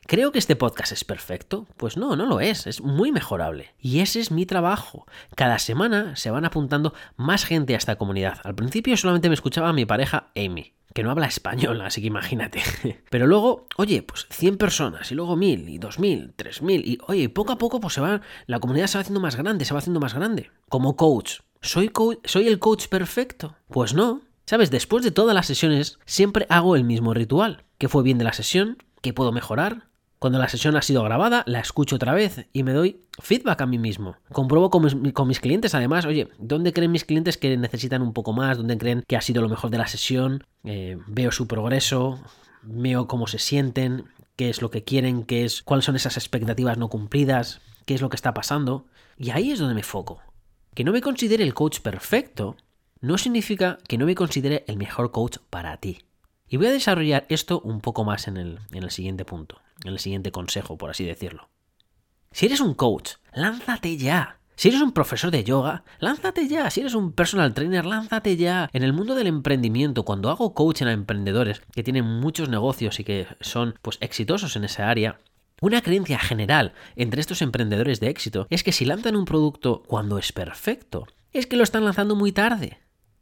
¿Creo 0.06 0.30
que 0.30 0.38
este 0.38 0.54
podcast 0.54 0.92
es 0.92 1.02
perfecto? 1.02 1.66
Pues 1.76 1.96
no, 1.96 2.14
no 2.14 2.24
lo 2.24 2.40
es, 2.40 2.68
es 2.68 2.82
muy 2.82 3.10
mejorable. 3.10 3.74
Y 3.80 3.98
ese 3.98 4.20
es 4.20 4.30
mi 4.30 4.46
trabajo. 4.46 5.06
Cada 5.34 5.58
semana 5.58 6.14
se 6.14 6.30
van 6.30 6.44
apuntando 6.44 6.94
más 7.16 7.44
gente 7.44 7.74
a 7.74 7.78
esta 7.78 7.96
comunidad. 7.96 8.38
Al 8.44 8.54
principio 8.54 8.96
solamente 8.96 9.28
me 9.28 9.34
escuchaba 9.34 9.72
mi 9.72 9.86
pareja 9.86 10.30
Amy, 10.36 10.74
que 10.94 11.02
no 11.02 11.10
habla 11.10 11.26
español, 11.26 11.80
así 11.80 12.00
que 12.00 12.06
imagínate. 12.06 12.62
Pero 13.10 13.26
luego, 13.26 13.66
oye, 13.76 14.04
pues 14.04 14.28
100 14.30 14.56
personas, 14.56 15.10
y 15.10 15.16
luego 15.16 15.34
1000, 15.34 15.68
y 15.68 15.78
2000, 15.78 16.34
3000, 16.34 16.88
y 16.88 16.98
oye, 17.08 17.28
poco 17.28 17.52
a 17.52 17.58
poco 17.58 17.80
pues 17.80 17.94
se 17.94 18.00
va, 18.00 18.20
la 18.46 18.60
comunidad 18.60 18.86
se 18.86 18.98
va 18.98 19.02
haciendo 19.02 19.20
más 19.20 19.34
grande, 19.34 19.64
se 19.64 19.74
va 19.74 19.78
haciendo 19.78 19.98
más 19.98 20.14
grande. 20.14 20.50
Como 20.68 20.94
coach, 20.94 21.40
¿soy, 21.60 21.90
¿soy 22.24 22.46
el 22.46 22.60
coach 22.60 22.86
perfecto? 22.86 23.56
Pues 23.68 23.94
no, 23.94 24.22
Sabes, 24.50 24.72
después 24.72 25.04
de 25.04 25.12
todas 25.12 25.32
las 25.32 25.46
sesiones 25.46 26.00
siempre 26.06 26.44
hago 26.48 26.74
el 26.74 26.82
mismo 26.82 27.14
ritual. 27.14 27.62
¿Qué 27.78 27.88
fue 27.88 28.02
bien 28.02 28.18
de 28.18 28.24
la 28.24 28.32
sesión? 28.32 28.78
¿Qué 29.00 29.12
puedo 29.12 29.30
mejorar? 29.30 29.84
Cuando 30.18 30.40
la 30.40 30.48
sesión 30.48 30.74
ha 30.74 30.82
sido 30.82 31.04
grabada, 31.04 31.44
la 31.46 31.60
escucho 31.60 31.94
otra 31.94 32.14
vez 32.14 32.48
y 32.52 32.64
me 32.64 32.72
doy 32.72 33.00
feedback 33.20 33.60
a 33.60 33.66
mí 33.66 33.78
mismo. 33.78 34.16
Compruebo 34.32 34.68
con 34.68 35.28
mis, 35.28 35.38
clientes, 35.38 35.76
además, 35.76 36.04
oye, 36.04 36.30
¿dónde 36.40 36.72
creen 36.72 36.90
mis 36.90 37.04
clientes 37.04 37.36
que 37.36 37.56
necesitan 37.56 38.02
un 38.02 38.12
poco 38.12 38.32
más? 38.32 38.56
¿Dónde 38.56 38.76
creen 38.76 39.04
que 39.06 39.16
ha 39.16 39.20
sido 39.20 39.40
lo 39.40 39.48
mejor 39.48 39.70
de 39.70 39.78
la 39.78 39.86
sesión? 39.86 40.42
Eh, 40.64 40.98
veo 41.06 41.30
su 41.30 41.46
progreso, 41.46 42.18
veo 42.62 43.06
cómo 43.06 43.28
se 43.28 43.38
sienten, 43.38 44.06
qué 44.34 44.50
es 44.50 44.62
lo 44.62 44.72
que 44.72 44.82
quieren, 44.82 45.22
qué 45.22 45.44
es, 45.44 45.62
cuáles 45.62 45.84
son 45.84 45.94
esas 45.94 46.16
expectativas 46.16 46.76
no 46.76 46.88
cumplidas, 46.88 47.60
qué 47.86 47.94
es 47.94 48.00
lo 48.00 48.08
que 48.08 48.16
está 48.16 48.34
pasando. 48.34 48.86
Y 49.16 49.30
ahí 49.30 49.52
es 49.52 49.60
donde 49.60 49.76
me 49.76 49.84
foco. 49.84 50.20
Que 50.74 50.82
no 50.82 50.90
me 50.90 51.02
considere 51.02 51.44
el 51.44 51.54
coach 51.54 51.78
perfecto, 51.78 52.56
no 53.00 53.18
significa 53.18 53.78
que 53.88 53.98
no 53.98 54.06
me 54.06 54.14
considere 54.14 54.64
el 54.66 54.76
mejor 54.76 55.10
coach 55.10 55.38
para 55.50 55.76
ti. 55.78 56.02
Y 56.48 56.56
voy 56.56 56.66
a 56.66 56.72
desarrollar 56.72 57.26
esto 57.28 57.60
un 57.60 57.80
poco 57.80 58.04
más 58.04 58.28
en 58.28 58.36
el, 58.36 58.58
en 58.72 58.82
el 58.82 58.90
siguiente 58.90 59.24
punto, 59.24 59.60
en 59.84 59.92
el 59.92 59.98
siguiente 59.98 60.32
consejo, 60.32 60.76
por 60.76 60.90
así 60.90 61.04
decirlo. 61.04 61.48
Si 62.32 62.46
eres 62.46 62.60
un 62.60 62.74
coach, 62.74 63.12
lánzate 63.32 63.96
ya. 63.96 64.38
Si 64.56 64.68
eres 64.68 64.82
un 64.82 64.92
profesor 64.92 65.30
de 65.30 65.42
yoga, 65.42 65.84
lánzate 66.00 66.46
ya. 66.46 66.70
Si 66.70 66.80
eres 66.80 66.94
un 66.94 67.12
personal 67.12 67.54
trainer, 67.54 67.86
lánzate 67.86 68.36
ya. 68.36 68.68
En 68.72 68.82
el 68.82 68.92
mundo 68.92 69.14
del 69.14 69.26
emprendimiento, 69.26 70.04
cuando 70.04 70.28
hago 70.28 70.52
coaching 70.52 70.86
a 70.86 70.92
emprendedores 70.92 71.62
que 71.72 71.82
tienen 71.82 72.04
muchos 72.04 72.48
negocios 72.48 73.00
y 73.00 73.04
que 73.04 73.26
son 73.40 73.76
pues 73.80 73.96
exitosos 74.00 74.56
en 74.56 74.64
esa 74.64 74.90
área, 74.90 75.18
una 75.62 75.80
creencia 75.80 76.18
general 76.18 76.74
entre 76.96 77.20
estos 77.20 77.42
emprendedores 77.42 78.00
de 78.00 78.08
éxito 78.08 78.46
es 78.50 78.62
que 78.62 78.72
si 78.72 78.84
lanzan 78.84 79.16
un 79.16 79.24
producto 79.24 79.82
cuando 79.86 80.18
es 80.18 80.32
perfecto, 80.32 81.06
es 81.32 81.46
que 81.46 81.56
lo 81.56 81.62
están 81.62 81.84
lanzando 81.84 82.14
muy 82.14 82.32
tarde. 82.32 82.80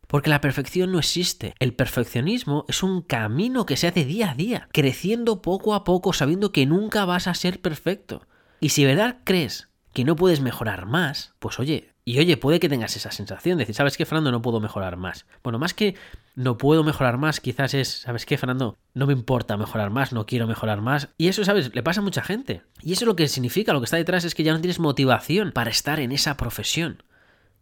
Porque 0.08 0.30
la 0.30 0.40
perfección 0.40 0.90
no 0.90 0.98
existe. 0.98 1.54
El 1.60 1.74
perfeccionismo 1.74 2.64
es 2.66 2.82
un 2.82 3.02
camino 3.02 3.66
que 3.66 3.76
se 3.76 3.86
hace 3.86 4.04
día 4.04 4.30
a 4.30 4.34
día, 4.34 4.68
creciendo 4.72 5.42
poco 5.42 5.74
a 5.74 5.84
poco, 5.84 6.12
sabiendo 6.12 6.50
que 6.50 6.66
nunca 6.66 7.04
vas 7.04 7.28
a 7.28 7.34
ser 7.34 7.60
perfecto. 7.60 8.26
Y 8.58 8.70
si 8.70 8.82
de 8.82 8.94
verdad 8.94 9.18
crees 9.22 9.68
que 9.92 10.04
no 10.04 10.16
puedes 10.16 10.40
mejorar 10.40 10.86
más, 10.86 11.34
pues 11.38 11.58
oye, 11.60 11.92
y 12.08 12.18
oye, 12.18 12.38
puede 12.38 12.58
que 12.58 12.70
tengas 12.70 12.96
esa 12.96 13.10
sensación 13.10 13.58
de 13.58 13.62
decir, 13.62 13.74
¿sabes 13.74 13.98
qué, 13.98 14.06
Fernando? 14.06 14.32
No 14.32 14.40
puedo 14.40 14.60
mejorar 14.60 14.96
más. 14.96 15.26
Bueno, 15.42 15.58
más 15.58 15.74
que 15.74 15.94
no 16.34 16.56
puedo 16.56 16.82
mejorar 16.82 17.18
más, 17.18 17.38
quizás 17.38 17.74
es, 17.74 17.88
¿sabes 18.00 18.24
qué, 18.24 18.38
Fernando? 18.38 18.78
No 18.94 19.06
me 19.06 19.12
importa 19.12 19.58
mejorar 19.58 19.90
más, 19.90 20.14
no 20.14 20.24
quiero 20.24 20.46
mejorar 20.46 20.80
más. 20.80 21.08
Y 21.18 21.28
eso, 21.28 21.44
¿sabes? 21.44 21.74
Le 21.74 21.82
pasa 21.82 22.00
a 22.00 22.04
mucha 22.04 22.22
gente. 22.22 22.62
Y 22.80 22.94
eso 22.94 23.04
lo 23.04 23.14
que 23.14 23.28
significa, 23.28 23.74
lo 23.74 23.80
que 23.80 23.84
está 23.84 23.98
detrás 23.98 24.24
es 24.24 24.34
que 24.34 24.42
ya 24.42 24.54
no 24.54 24.60
tienes 24.60 24.78
motivación 24.78 25.52
para 25.52 25.68
estar 25.68 26.00
en 26.00 26.12
esa 26.12 26.38
profesión. 26.38 27.02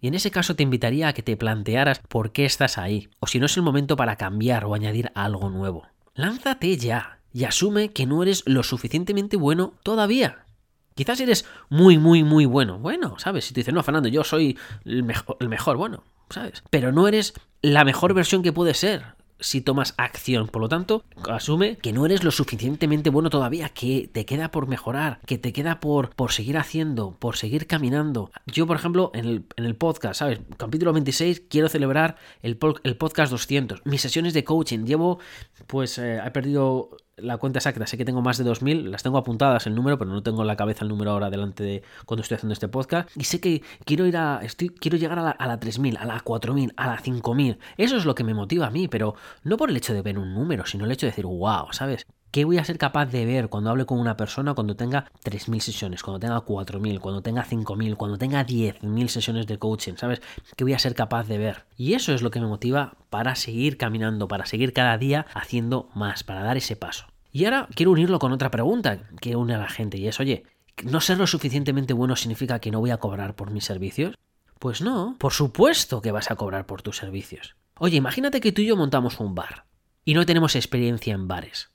Y 0.00 0.08
en 0.08 0.14
ese 0.14 0.31
caso 0.31 0.54
te 0.54 0.62
invitaría 0.62 1.08
a 1.08 1.12
que 1.12 1.22
te 1.22 1.37
plantearas 1.37 2.00
por 2.00 2.32
qué 2.32 2.44
estás 2.44 2.78
ahí, 2.78 3.08
o 3.19 3.26
si 3.26 3.38
no 3.38 3.46
es 3.46 3.56
el 3.56 3.62
momento 3.62 3.96
para 3.96 4.16
cambiar 4.16 4.64
o 4.64 4.75
añadir 4.75 5.10
algo 5.14 5.50
nuevo. 5.50 5.87
Lánzate 6.14 6.76
ya 6.76 7.20
y 7.32 7.44
asume 7.44 7.93
que 7.93 8.06
no 8.06 8.22
eres 8.22 8.43
lo 8.46 8.62
suficientemente 8.62 9.37
bueno 9.37 9.75
todavía. 9.82 10.44
Quizás 10.94 11.20
eres 11.20 11.44
muy, 11.68 11.99
muy, 11.99 12.25
muy 12.25 12.47
bueno. 12.47 12.78
Bueno, 12.78 13.18
¿sabes? 13.18 13.44
Si 13.44 13.52
te 13.52 13.61
dices, 13.61 13.75
no, 13.75 13.82
Fernando, 13.82 14.09
yo 14.09 14.25
soy 14.25 14.59
el 14.85 15.02
mejor, 15.02 15.37
el 15.40 15.49
mejor, 15.49 15.76
bueno, 15.76 16.04
¿sabes? 16.30 16.62
Pero 16.70 16.92
no 16.92 17.06
eres 17.06 17.35
la 17.61 17.85
mejor 17.85 18.14
versión 18.14 18.42
que 18.42 18.52
puede 18.52 18.73
ser 18.73 19.15
si 19.40 19.61
tomas 19.61 19.95
acción. 19.97 20.49
Por 20.49 20.62
lo 20.62 20.69
tanto, 20.69 21.05
asume 21.28 21.76
que 21.76 21.93
no 21.93 22.07
eres 22.07 22.25
lo 22.25 22.31
suficientemente 22.31 23.11
bueno 23.11 23.31
todavía, 23.31 23.69
que 23.69 24.09
te 24.12 24.25
queda 24.25 24.50
por 24.50 24.66
mejorar, 24.66 25.21
que 25.26 25.38
te 25.38 25.52
queda 25.52 25.81
por, 25.81 26.11
por 26.11 26.33
seguir 26.33 26.59
haciendo, 26.59 27.16
por 27.19 27.37
seguir 27.37 27.66
caminando. 27.66 28.31
Yo, 28.47 28.66
por 28.66 28.76
ejemplo, 28.76 29.11
en 29.14 29.25
el, 29.26 29.45
en 29.57 29.64
el 29.64 29.76
podcast, 29.76 30.19
¿sabes? 30.19 30.40
Capítulo 30.57 30.93
26, 30.93 31.43
quiero 31.49 31.69
celebrar 31.69 32.16
el, 32.43 32.59
el 32.83 32.97
podcast 32.97 33.31
200. 33.31 33.83
Mis 33.85 34.00
sesiones 34.00 34.35
de 34.35 34.45
coaching, 34.45 34.85
llevo, 34.85 35.19
pues, 35.66 35.99
eh, 35.99 36.21
he 36.25 36.31
perdido 36.31 36.97
la 37.16 37.38
cuenta 37.38 37.58
exacta, 37.58 37.87
sé 37.87 37.96
que 37.96 38.04
tengo 38.04 38.20
más 38.20 38.38
de 38.38 38.44
2.000, 38.44 38.90
las 38.90 39.02
tengo 39.02 39.18
apuntadas 39.18 39.66
el 39.66 39.75
número, 39.75 39.99
pero 39.99 40.11
no 40.11 40.23
tengo 40.23 40.42
en 40.42 40.46
la 40.46 40.56
cabeza 40.56 40.85
el 40.85 40.88
número 40.88 41.12
ahora 41.12 41.30
delante 41.30 41.64
de 41.64 41.82
cuando 42.04 42.23
estoy 42.23 42.37
haciendo 42.37 42.52
este 42.52 42.68
podcast. 42.68 43.08
Y 43.16 43.25
sé 43.25 43.40
que 43.40 43.62
quiero 43.85 44.06
ir 44.06 44.16
a, 44.16 44.40
estoy, 44.42 44.68
quiero 44.68 44.99
llegar 44.99 45.18
a 45.18 45.23
la, 45.23 45.30
a 45.30 45.46
la 45.46 45.58
3.000, 45.58 45.96
a 45.99 46.04
la 46.04 46.23
4.000, 46.23 46.75
a 46.76 46.87
la 46.88 46.99
5.000. 46.99 47.58
Eso 47.78 47.96
es 47.96 48.04
lo 48.04 48.14
que 48.14 48.25
me 48.25 48.35
motiva 48.35 48.66
a 48.66 48.70
mí, 48.70 48.88
pero 48.88 49.14
no 49.44 49.56
por 49.56 49.70
el 49.70 49.76
hecho 49.76 49.94
de 49.94 50.02
ver 50.02 50.18
un 50.18 50.35
número, 50.35 50.66
sino 50.66 50.85
el 50.85 50.92
hecho 50.92 51.06
de 51.06 51.12
decir, 51.12 51.26
wow, 51.26 51.73
¿sabes? 51.73 52.06
¿Qué 52.37 52.45
voy 52.45 52.59
a 52.59 52.64
ser 52.66 52.76
capaz 52.76 53.07
de 53.07 53.25
ver 53.25 53.49
cuando 53.49 53.71
hable 53.71 53.87
con 53.87 53.99
una 53.99 54.19
persona 54.19 54.52
cuando 54.52 54.76
tenga 54.76 55.11
3.000 55.25 55.59
sesiones, 55.61 56.02
cuando 56.02 56.21
tenga 56.21 56.37
4.000, 56.45 57.00
cuando 57.00 57.23
tenga 57.23 57.43
5.000, 57.43 57.97
cuando 57.97 58.19
tenga 58.19 58.45
10.000 58.45 59.09
sesiones 59.09 59.47
de 59.47 59.59
coaching? 59.59 59.95
¿Sabes? 59.97 60.21
¿Qué 60.55 60.62
voy 60.62 60.75
a 60.75 60.78
ser 60.78 60.95
capaz 60.95 61.26
de 61.28 61.38
ver? 61.38 61.64
Y 61.78 61.95
eso 61.95 62.12
es 62.12 62.21
lo 62.21 62.31
que 62.31 62.38
me 62.38 62.47
motiva 62.47 62.99
para 63.09 63.37
seguir 63.37 63.78
caminando, 63.78 64.28
para 64.28 64.45
seguir 64.45 64.75
cada 64.75 64.99
día 64.99 65.25
haciendo 65.33 65.88
más, 65.95 66.25
para 66.25 66.43
dar 66.43 66.59
ese 66.59 66.76
paso. 66.76 67.07
Y 67.33 67.47
ahora 67.47 67.69
quiero 67.75 67.93
unirlo 67.93 68.19
con 68.19 68.33
otra 68.33 68.50
pregunta 68.50 69.09
que 69.19 69.35
une 69.35 69.55
a 69.55 69.59
la 69.59 69.71
gente 69.71 69.97
y 69.97 70.07
es, 70.07 70.21
oye, 70.21 70.45
¿no 70.85 71.00
ser 71.00 71.16
lo 71.16 71.26
suficientemente 71.26 71.95
bueno 71.95 72.16
significa 72.16 72.59
que 72.59 72.71
no 72.71 72.81
voy 72.81 72.90
a 72.90 72.99
cobrar 72.99 73.35
por 73.35 73.50
mis 73.50 73.64
servicios? 73.64 74.14
Pues 74.59 74.83
no, 74.83 75.16
por 75.19 75.33
supuesto 75.33 76.02
que 76.02 76.12
vas 76.12 76.31
a 76.31 76.37
cobrar 76.37 76.66
por 76.66 76.83
tus 76.83 76.99
servicios. 76.99 77.57
Oye, 77.78 77.97
imagínate 77.97 78.43
que 78.43 78.52
tú 78.52 78.61
y 78.61 78.66
yo 78.66 78.76
montamos 78.76 79.21
un 79.21 79.35
bar 79.35 79.64
y 80.05 80.12
no 80.12 80.26
tenemos 80.26 80.55
experiencia 80.55 81.14
en 81.14 81.28
bares. 81.28 81.71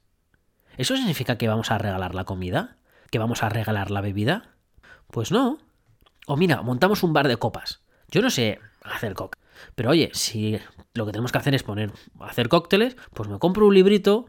¿Eso 0.77 0.95
significa 0.95 1.37
que 1.37 1.47
vamos 1.47 1.71
a 1.71 1.77
regalar 1.77 2.15
la 2.15 2.23
comida? 2.23 2.77
¿Que 3.09 3.19
vamos 3.19 3.43
a 3.43 3.49
regalar 3.49 3.91
la 3.91 4.01
bebida? 4.01 4.55
Pues 5.07 5.31
no. 5.31 5.59
O 6.27 6.37
mira, 6.37 6.61
montamos 6.61 7.03
un 7.03 7.13
bar 7.13 7.27
de 7.27 7.37
copas. 7.37 7.81
Yo 8.09 8.21
no 8.21 8.29
sé 8.29 8.59
hacer 8.83 9.13
coca. 9.13 9.37
Pero 9.75 9.91
oye, 9.91 10.09
si 10.13 10.59
lo 10.93 11.05
que 11.05 11.11
tenemos 11.11 11.31
que 11.31 11.37
hacer 11.37 11.53
es 11.53 11.63
poner 11.63 11.91
hacer 12.19 12.49
cócteles, 12.49 12.95
pues 13.13 13.29
me 13.29 13.37
compro 13.39 13.67
un 13.67 13.73
librito 13.73 14.25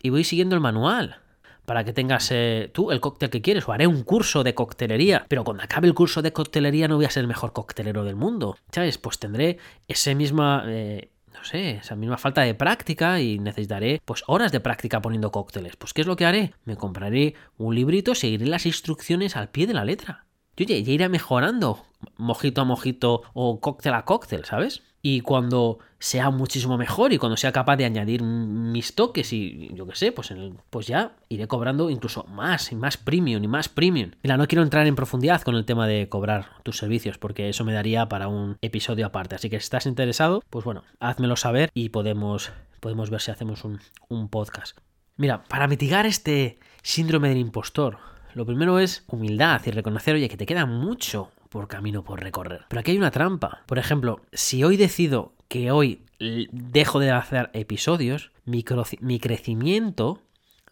y 0.00 0.10
voy 0.10 0.24
siguiendo 0.24 0.54
el 0.54 0.60
manual. 0.60 1.20
para 1.66 1.84
que 1.84 1.92
tengas 1.92 2.30
eh, 2.30 2.70
tú 2.72 2.92
el 2.92 3.00
cóctel 3.00 3.28
que 3.28 3.42
quieres, 3.42 3.68
o 3.68 3.72
haré 3.72 3.86
un 3.86 4.04
curso 4.04 4.44
de 4.44 4.54
coctelería, 4.54 5.26
pero 5.28 5.44
cuando 5.44 5.64
acabe 5.64 5.88
el 5.88 5.94
curso 5.94 6.22
de 6.22 6.32
coctelería 6.32 6.88
no 6.88 6.96
voy 6.96 7.04
a 7.04 7.10
ser 7.10 7.22
el 7.22 7.26
mejor 7.26 7.52
coctelero 7.52 8.04
del 8.04 8.16
mundo, 8.16 8.56
¿sabes? 8.72 8.96
Pues 8.98 9.18
tendré 9.18 9.58
ese 9.88 10.14
misma... 10.14 10.64
Eh, 10.66 11.10
no 11.36 11.44
sé, 11.44 11.72
esa 11.72 11.96
misma 11.96 12.18
falta 12.18 12.42
de 12.42 12.54
práctica 12.54 13.20
y 13.20 13.38
necesitaré 13.38 14.00
pues 14.04 14.22
horas 14.26 14.52
de 14.52 14.60
práctica 14.60 15.00
poniendo 15.00 15.30
cócteles. 15.30 15.76
Pues 15.76 15.92
¿qué 15.92 16.02
es 16.02 16.06
lo 16.06 16.16
que 16.16 16.26
haré? 16.26 16.54
Me 16.64 16.76
compraré 16.76 17.34
un 17.58 17.74
librito, 17.74 18.14
seguiré 18.14 18.46
las 18.46 18.66
instrucciones 18.66 19.36
al 19.36 19.50
pie 19.50 19.66
de 19.66 19.74
la 19.74 19.84
letra. 19.84 20.25
Yo 20.56 20.64
ya, 20.66 20.76
ya 20.78 20.92
iré 20.92 21.08
mejorando 21.08 21.84
mojito 22.16 22.60
a 22.60 22.64
mojito 22.64 23.22
o 23.34 23.60
cóctel 23.60 23.94
a 23.94 24.04
cóctel, 24.04 24.44
¿sabes? 24.44 24.82
y 25.08 25.20
cuando 25.20 25.78
sea 26.00 26.30
muchísimo 26.30 26.76
mejor 26.76 27.12
y 27.12 27.18
cuando 27.18 27.36
sea 27.36 27.52
capaz 27.52 27.76
de 27.76 27.84
añadir 27.84 28.24
mis 28.24 28.96
toques 28.96 29.32
y 29.32 29.70
yo 29.72 29.86
qué 29.86 29.94
sé, 29.94 30.10
pues, 30.10 30.34
pues 30.68 30.88
ya 30.88 31.12
iré 31.28 31.46
cobrando 31.46 31.90
incluso 31.90 32.24
más 32.24 32.72
y 32.72 32.74
más 32.74 32.96
premium 32.96 33.44
y 33.44 33.46
más 33.46 33.68
premium. 33.68 34.10
Mira, 34.24 34.36
no 34.36 34.48
quiero 34.48 34.64
entrar 34.64 34.84
en 34.88 34.96
profundidad 34.96 35.42
con 35.42 35.54
el 35.54 35.64
tema 35.64 35.86
de 35.86 36.08
cobrar 36.08 36.60
tus 36.64 36.78
servicios 36.78 37.18
porque 37.18 37.48
eso 37.48 37.64
me 37.64 37.72
daría 37.72 38.08
para 38.08 38.26
un 38.26 38.58
episodio 38.62 39.06
aparte. 39.06 39.36
Así 39.36 39.48
que 39.48 39.60
si 39.60 39.66
estás 39.66 39.86
interesado, 39.86 40.42
pues 40.50 40.64
bueno, 40.64 40.82
házmelo 40.98 41.36
saber 41.36 41.70
y 41.72 41.90
podemos, 41.90 42.50
podemos 42.80 43.08
ver 43.08 43.20
si 43.20 43.30
hacemos 43.30 43.62
un, 43.62 43.78
un 44.08 44.28
podcast. 44.28 44.76
Mira, 45.16 45.44
para 45.44 45.68
mitigar 45.68 46.06
este 46.06 46.58
síndrome 46.82 47.28
del 47.28 47.38
impostor, 47.38 47.98
lo 48.36 48.44
primero 48.44 48.78
es 48.78 49.02
humildad 49.06 49.62
y 49.64 49.70
reconocer, 49.70 50.14
oye, 50.14 50.28
que 50.28 50.36
te 50.36 50.44
queda 50.44 50.66
mucho 50.66 51.30
por 51.48 51.68
camino 51.68 52.04
por 52.04 52.20
recorrer. 52.20 52.66
Pero 52.68 52.80
aquí 52.80 52.90
hay 52.90 52.98
una 52.98 53.10
trampa. 53.10 53.62
Por 53.64 53.78
ejemplo, 53.78 54.20
si 54.30 54.62
hoy 54.62 54.76
decido 54.76 55.32
que 55.48 55.70
hoy 55.70 56.02
dejo 56.18 57.00
de 57.00 57.12
hacer 57.12 57.48
episodios, 57.54 58.32
mi, 58.44 58.62
mi 59.00 59.20
crecimiento 59.20 60.20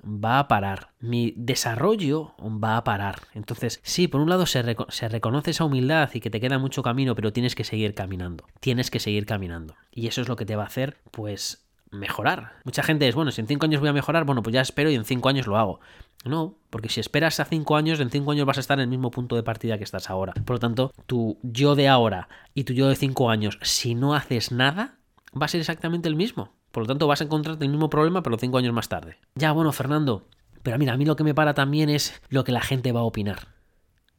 va 0.05 0.41
a 0.41 0.47
parar, 0.47 0.91
mi 1.01 1.33
desarrollo 1.39 2.35
va 2.39 2.77
a 2.77 2.85
parar. 2.85 3.23
Entonces, 3.33 3.81
sí, 3.83 4.09
por 4.09 4.21
un 4.21 4.29
lado 4.29 4.45
se, 4.45 4.63
reconoce 4.63 5.53
esa 5.53 5.65
humildad 5.65 6.11
y 6.13 6.21
que 6.21 6.29
te 6.29 6.41
queda 6.41 6.59
mucho 6.59 6.83
camino, 6.83 7.15
pero 7.15 7.33
tienes 7.33 7.55
que 7.55 7.65
seguir 7.65 7.95
caminando. 7.95 8.45
Tienes 8.61 8.91
que 8.91 9.01
seguir 9.01 9.25
caminando. 9.25 9.75
Y 9.91 10.07
eso 10.09 10.21
es 10.21 10.29
lo 10.29 10.37
que 10.37 10.45
te 10.45 10.57
va 10.57 10.65
a 10.65 10.67
hacer, 10.67 10.99
pues, 11.11 11.64
mejorar. 11.99 12.55
Mucha 12.65 12.83
gente 12.83 13.09
es, 13.09 13.15
bueno, 13.15 13.31
si 13.31 13.41
en 13.41 13.47
cinco 13.47 13.67
años 13.67 13.81
voy 13.81 13.89
a 13.89 13.93
mejorar, 13.93 14.25
bueno, 14.25 14.43
pues 14.43 14.55
ya 14.55 14.61
espero 14.61 14.91
y 14.91 14.95
en 14.95 15.05
cinco 15.05 15.29
años 15.29 15.47
lo 15.47 15.57
hago. 15.57 15.81
No, 16.25 16.57
porque 16.71 16.89
si 16.89 17.01
esperas 17.01 17.39
a 17.39 17.45
5 17.45 17.77
años, 17.77 18.01
en 18.01 18.09
5 18.09 18.33
años 18.33 18.47
vas 18.47 18.57
a 18.57 18.61
estar 18.61 18.79
en 18.79 18.85
el 18.85 18.89
mismo 18.89 19.11
punto 19.11 19.37
de 19.37 19.43
partida 19.43 19.77
que 19.77 19.85
estás 19.85 20.09
ahora. 20.09 20.33
Por 20.33 20.57
lo 20.57 20.61
tanto, 20.61 20.93
tu 21.07 21.39
yo 21.43 21.75
de 21.75 21.87
ahora 21.87 22.29
y 22.55 22.65
tu 22.65 22.73
yo 22.73 22.89
de 22.89 22.97
5 22.97 23.29
años, 23.29 23.59
si 23.61 23.95
no 23.95 24.15
haces 24.15 24.51
nada, 24.51 24.97
va 25.39 25.45
a 25.45 25.49
ser 25.49 25.61
exactamente 25.61 26.09
el 26.09 26.17
mismo. 26.17 26.55
Por 26.71 26.85
lo 26.85 26.87
tanto, 26.87 27.07
vas 27.07 27.21
a 27.21 27.25
encontrarte 27.25 27.65
el 27.65 27.71
mismo 27.71 27.91
problema, 27.91 28.23
pero 28.23 28.39
5 28.39 28.57
años 28.57 28.73
más 28.73 28.89
tarde. 28.89 29.19
Ya, 29.35 29.53
bueno, 29.53 29.71
Fernando, 29.73 30.27
pero 30.63 30.79
mira, 30.79 30.95
a 30.95 30.97
mí 30.97 31.05
lo 31.05 31.15
que 31.15 31.25
me 31.25 31.35
para 31.35 31.53
también 31.53 31.91
es 31.91 32.21
lo 32.31 32.43
que 32.43 32.53
la 32.53 32.63
gente 32.63 32.91
va 32.91 33.01
a 33.01 33.05
opinar. 33.05 33.49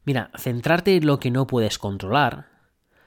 Mira, 0.03 0.29
centrarte 0.38 0.96
en 0.96 1.08
lo 1.08 1.20
que 1.20 1.32
no 1.32 1.48
puedes 1.48 1.79
controlar 1.79 2.50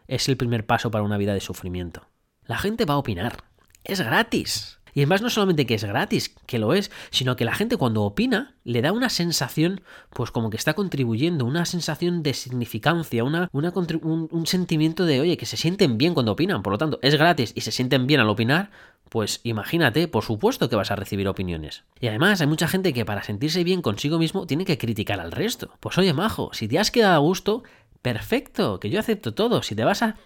es 0.09 0.29
el 0.29 0.37
primer 0.37 0.67
paso 0.67 0.91
para 0.91 1.05
una 1.05 1.19
vida 1.19 1.35
de 1.35 1.41
sufrimiento. 1.41 2.09
La 2.45 2.59
gente 2.59 2.85
va 2.85 2.95
a 2.95 2.99
opinar. 2.99 3.45
Es 3.85 4.01
gratis. 4.01 4.79
Y 4.95 5.01
además 5.01 5.23
no 5.23 5.31
solamente 5.31 5.65
que 5.65 5.75
es 5.75 5.85
gratis, 5.85 6.35
que 6.47 6.59
lo 6.59 6.75
es, 6.75 6.91
sino 7.11 7.37
que 7.37 7.45
la 7.45 7.55
gente 7.55 7.77
cuando 7.77 8.03
opina 8.03 8.57
le 8.65 8.83
da 8.83 8.93
una 8.93 9.11
sensación, 9.11 9.81
pues 10.11 10.33
como 10.33 10.51
que 10.51 10.57
está 10.57 10.75
contribuyendo, 10.75 11.45
una 11.45 11.67
sensación 11.67 12.25
de 12.25 12.35
significancia, 12.35 13.23
una, 13.23 13.49
una 13.53 13.73
un, 14.03 14.29
un 14.31 14.47
sentimiento 14.47 15.05
de, 15.05 15.21
oye, 15.21 15.37
que 15.37 15.47
se 15.47 15.57
sienten 15.57 15.99
bien 15.99 16.15
cuando 16.15 16.33
opinan. 16.33 16.63
Por 16.63 16.73
lo 16.73 16.79
tanto, 16.79 16.99
es 17.03 17.15
gratis 17.15 17.53
y 17.55 17.61
se 17.61 17.71
sienten 17.71 18.09
bien 18.09 18.21
al 18.21 18.29
opinar, 18.29 18.71
pues 19.09 19.41
imagínate, 19.45 20.09
por 20.09 20.25
supuesto 20.25 20.69
que 20.69 20.77
vas 20.77 20.91
a 20.91 20.97
recibir 20.97 21.29
opiniones. 21.29 21.85
Y 22.01 22.09
además 22.09 22.41
hay 22.41 22.47
mucha 22.47 22.69
gente 22.69 22.93
que 22.93 23.05
para 23.05 23.23
sentirse 23.23 23.65
bien 23.65 23.83
consigo 23.83 24.19
mismo 24.19 24.47
tiene 24.47 24.65
que 24.65 24.79
criticar 24.79 25.21
al 25.21 25.33
resto. 25.33 25.71
Pues 25.81 25.97
oye, 25.99 26.13
majo, 26.13 26.51
si 26.53 26.69
te 26.69 26.79
has 26.79 26.91
quedado 26.91 27.15
a 27.15 27.19
gusto, 27.19 27.63
perfecto, 28.03 28.81
que 28.81 28.91
yo 28.91 29.01
acepto 29.01 29.35
todo. 29.35 29.63
Si 29.63 29.75
te 29.75 29.85
vas 29.85 30.03
a. 30.03 30.17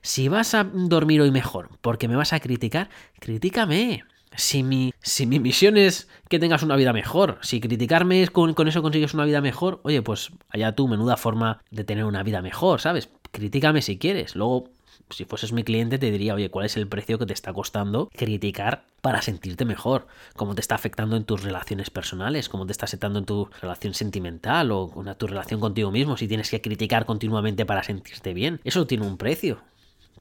Si 0.00 0.28
vas 0.28 0.54
a 0.54 0.64
dormir 0.64 1.20
hoy 1.20 1.30
mejor 1.30 1.70
porque 1.80 2.08
me 2.08 2.16
vas 2.16 2.32
a 2.32 2.40
criticar, 2.40 2.88
críticame. 3.20 4.04
Si 4.36 4.62
mi, 4.62 4.92
si 5.00 5.26
mi 5.26 5.40
misión 5.40 5.76
es 5.76 6.08
que 6.28 6.38
tengas 6.38 6.62
una 6.62 6.76
vida 6.76 6.92
mejor, 6.92 7.38
si 7.40 7.60
criticarme 7.60 8.22
es 8.22 8.30
con, 8.30 8.54
con 8.54 8.68
eso 8.68 8.82
consigues 8.82 9.14
una 9.14 9.24
vida 9.24 9.40
mejor, 9.40 9.80
oye, 9.82 10.02
pues 10.02 10.30
allá 10.50 10.76
tú, 10.76 10.86
menuda 10.86 11.16
forma 11.16 11.60
de 11.70 11.82
tener 11.82 12.04
una 12.04 12.22
vida 12.22 12.40
mejor, 12.42 12.80
¿sabes? 12.80 13.08
Críticame 13.32 13.82
si 13.82 13.98
quieres. 13.98 14.36
Luego, 14.36 14.70
si 15.10 15.24
fueses 15.24 15.52
mi 15.52 15.64
cliente, 15.64 15.98
te 15.98 16.10
diría, 16.10 16.34
oye, 16.34 16.50
¿cuál 16.50 16.66
es 16.66 16.76
el 16.76 16.88
precio 16.88 17.18
que 17.18 17.26
te 17.26 17.32
está 17.32 17.52
costando 17.52 18.08
criticar 18.14 18.84
para 19.00 19.22
sentirte 19.22 19.64
mejor? 19.64 20.06
¿Cómo 20.36 20.54
te 20.54 20.60
está 20.60 20.74
afectando 20.74 21.16
en 21.16 21.24
tus 21.24 21.42
relaciones 21.42 21.90
personales? 21.90 22.48
¿Cómo 22.48 22.66
te 22.66 22.72
está 22.72 22.86
afectando 22.86 23.18
en 23.18 23.24
tu 23.24 23.48
relación 23.60 23.94
sentimental 23.94 24.70
o 24.72 24.92
en 25.04 25.14
tu 25.14 25.26
relación 25.26 25.60
contigo 25.60 25.90
mismo? 25.90 26.16
Si 26.16 26.28
tienes 26.28 26.50
que 26.50 26.60
criticar 26.60 27.06
continuamente 27.06 27.66
para 27.66 27.82
sentirte 27.82 28.34
bien. 28.34 28.60
Eso 28.64 28.86
tiene 28.86 29.06
un 29.06 29.16
precio. 29.16 29.60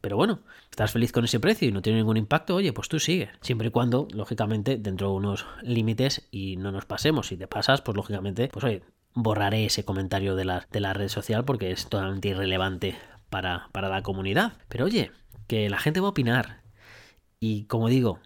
Pero 0.02 0.16
bueno, 0.16 0.40
estás 0.70 0.92
feliz 0.92 1.12
con 1.12 1.26
ese 1.26 1.40
precio 1.40 1.68
y 1.68 1.72
no 1.72 1.82
tiene 1.82 2.00
ningún 2.00 2.18
impacto, 2.18 2.56
oye, 2.56 2.72
pues 2.74 2.88
tú 2.88 3.00
sigue. 3.00 3.30
Siempre 3.42 3.70
y 3.70 3.72
cuando, 3.72 4.08
lógicamente, 4.14 4.78
dentro 4.78 5.10
de 5.10 5.16
unos 5.16 5.46
límites 5.64 6.28
y 6.32 6.56
no 6.58 6.72
nos 6.72 6.86
pasemos. 6.86 7.28
Si 7.28 7.38
te 7.38 7.48
pasas, 7.48 7.82
pues 7.82 7.96
lógicamente, 7.96 8.50
pues 8.50 8.64
oye, 8.64 8.84
borraré 9.14 9.66
ese 9.66 9.84
comentario 9.84 10.36
de 10.36 10.46
la, 10.46 10.68
de 10.72 10.80
la 10.80 10.94
red 10.94 11.08
social 11.08 11.44
porque 11.46 11.72
es 11.72 11.88
totalmente 11.88 12.30
irrelevante 12.30 12.96
para, 13.30 13.70
para 13.72 13.90
la 13.90 14.04
comunidad. 14.04 14.54
Pero 14.68 14.86
oye, 14.86 15.12
que 15.48 15.70
la 15.70 15.80
gente 15.80 16.00
va 16.00 16.08
a 16.08 16.12
opinar. 16.12 16.62
Y 17.40 17.66
como 17.66 17.90
digo, 17.90 18.20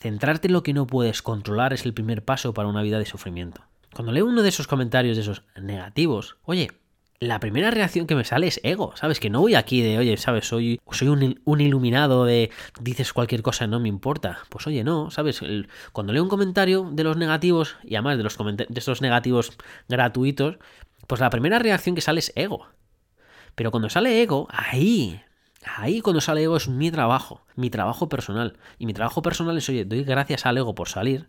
centrarte 0.00 0.48
en 0.48 0.54
lo 0.54 0.62
que 0.62 0.74
no 0.74 0.86
puedes 0.86 1.22
controlar 1.22 1.72
es 1.72 1.84
el 1.84 1.94
primer 1.94 2.24
paso 2.24 2.54
para 2.54 2.68
una 2.68 2.82
vida 2.82 2.98
de 2.98 3.06
sufrimiento. 3.06 3.62
Cuando 3.94 4.12
leo 4.12 4.26
uno 4.26 4.42
de 4.42 4.48
esos 4.48 4.66
comentarios 4.66 5.16
de 5.16 5.22
esos 5.22 5.42
negativos, 5.60 6.36
oye, 6.44 6.70
la 7.20 7.40
primera 7.40 7.70
reacción 7.70 8.06
que 8.06 8.14
me 8.14 8.24
sale 8.24 8.46
es 8.46 8.60
ego, 8.62 8.92
¿sabes? 8.94 9.18
Que 9.18 9.30
no 9.30 9.40
voy 9.40 9.56
aquí 9.56 9.82
de, 9.82 9.98
oye, 9.98 10.16
¿sabes? 10.18 10.46
Soy, 10.46 10.80
soy 10.92 11.08
un, 11.08 11.60
iluminado 11.60 12.24
de 12.24 12.50
dices 12.80 13.12
cualquier 13.12 13.42
cosa, 13.42 13.66
no 13.66 13.80
me 13.80 13.88
importa. 13.88 14.38
Pues 14.50 14.66
oye, 14.66 14.84
no, 14.84 15.10
¿sabes? 15.10 15.40
cuando 15.92 16.12
leo 16.12 16.22
un 16.22 16.28
comentario 16.28 16.88
de 16.92 17.04
los 17.04 17.16
negativos, 17.16 17.76
y 17.82 17.96
además 17.96 18.18
de, 18.18 18.22
los 18.22 18.38
de 18.38 18.66
esos 18.76 19.02
negativos 19.02 19.52
gratuitos, 19.88 20.58
pues 21.08 21.20
la 21.20 21.30
primera 21.30 21.58
reacción 21.58 21.94
que 21.94 22.02
sale 22.02 22.20
es 22.20 22.32
ego. 22.36 22.68
Pero 23.58 23.72
cuando 23.72 23.90
sale 23.90 24.22
ego, 24.22 24.46
ahí, 24.52 25.20
ahí 25.64 26.00
cuando 26.00 26.20
sale 26.20 26.44
ego 26.44 26.56
es 26.56 26.68
mi 26.68 26.92
trabajo, 26.92 27.44
mi 27.56 27.70
trabajo 27.70 28.08
personal. 28.08 28.56
Y 28.78 28.86
mi 28.86 28.94
trabajo 28.94 29.20
personal 29.20 29.58
es, 29.58 29.68
oye, 29.68 29.84
doy 29.84 30.04
gracias 30.04 30.46
al 30.46 30.58
ego 30.58 30.76
por 30.76 30.88
salir, 30.88 31.28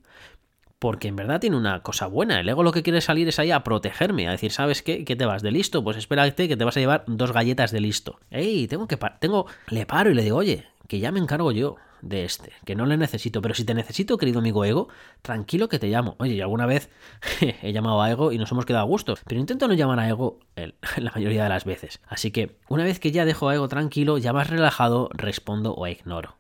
porque 0.77 1.07
en 1.07 1.15
verdad 1.15 1.39
tiene 1.39 1.57
una 1.57 1.81
cosa 1.81 2.05
buena. 2.05 2.39
El 2.39 2.47
ego 2.47 2.61
lo 2.61 2.71
que 2.71 2.83
quiere 2.83 3.01
salir 3.01 3.27
es 3.27 3.39
ahí 3.39 3.49
a 3.49 3.63
protegerme, 3.63 4.27
a 4.27 4.31
decir, 4.31 4.51
¿sabes 4.51 4.83
qué? 4.83 5.05
¿Qué 5.05 5.15
te 5.15 5.25
vas 5.25 5.41
de 5.41 5.49
listo? 5.49 5.83
Pues 5.83 5.97
espérate 5.97 6.47
que 6.47 6.55
te 6.55 6.63
vas 6.63 6.77
a 6.77 6.79
llevar 6.79 7.03
dos 7.07 7.31
galletas 7.31 7.71
de 7.71 7.79
listo. 7.79 8.19
¡Ey! 8.29 8.67
Tengo 8.67 8.87
que... 8.87 8.99
tengo... 9.19 9.47
Le 9.67 9.87
paro 9.87 10.11
y 10.11 10.13
le 10.13 10.21
digo, 10.21 10.37
oye, 10.37 10.67
que 10.87 10.99
ya 10.99 11.11
me 11.11 11.19
encargo 11.19 11.51
yo 11.51 11.77
de 12.01 12.25
este, 12.25 12.53
que 12.65 12.75
no 12.75 12.85
le 12.85 12.97
necesito, 12.97 13.41
pero 13.41 13.53
si 13.53 13.63
te 13.63 13.73
necesito, 13.73 14.17
querido 14.17 14.39
amigo 14.39 14.65
Ego, 14.65 14.89
tranquilo 15.21 15.69
que 15.69 15.79
te 15.79 15.87
llamo. 15.87 16.15
Oye, 16.19 16.35
yo 16.35 16.43
alguna 16.43 16.65
vez 16.65 16.89
he 17.41 17.71
llamado 17.71 18.01
a 18.01 18.09
Ego 18.09 18.31
y 18.31 18.37
nos 18.37 18.51
hemos 18.51 18.65
quedado 18.65 18.83
a 18.83 18.87
gusto, 18.87 19.15
pero 19.25 19.39
intento 19.39 19.67
no 19.67 19.73
llamar 19.73 19.99
a 19.99 20.09
Ego 20.09 20.39
la 20.97 21.11
mayoría 21.11 21.43
de 21.43 21.49
las 21.49 21.65
veces. 21.65 21.99
Así 22.07 22.31
que 22.31 22.57
una 22.67 22.83
vez 22.83 22.99
que 22.99 23.11
ya 23.11 23.25
dejo 23.25 23.49
a 23.49 23.55
Ego 23.55 23.67
tranquilo, 23.67 24.17
ya 24.17 24.33
más 24.33 24.49
relajado, 24.49 25.09
respondo 25.13 25.75
o 25.75 25.87
ignoro. 25.87 26.37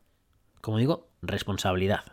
Como 0.61 0.77
digo, 0.77 1.09
responsabilidad. 1.21 2.03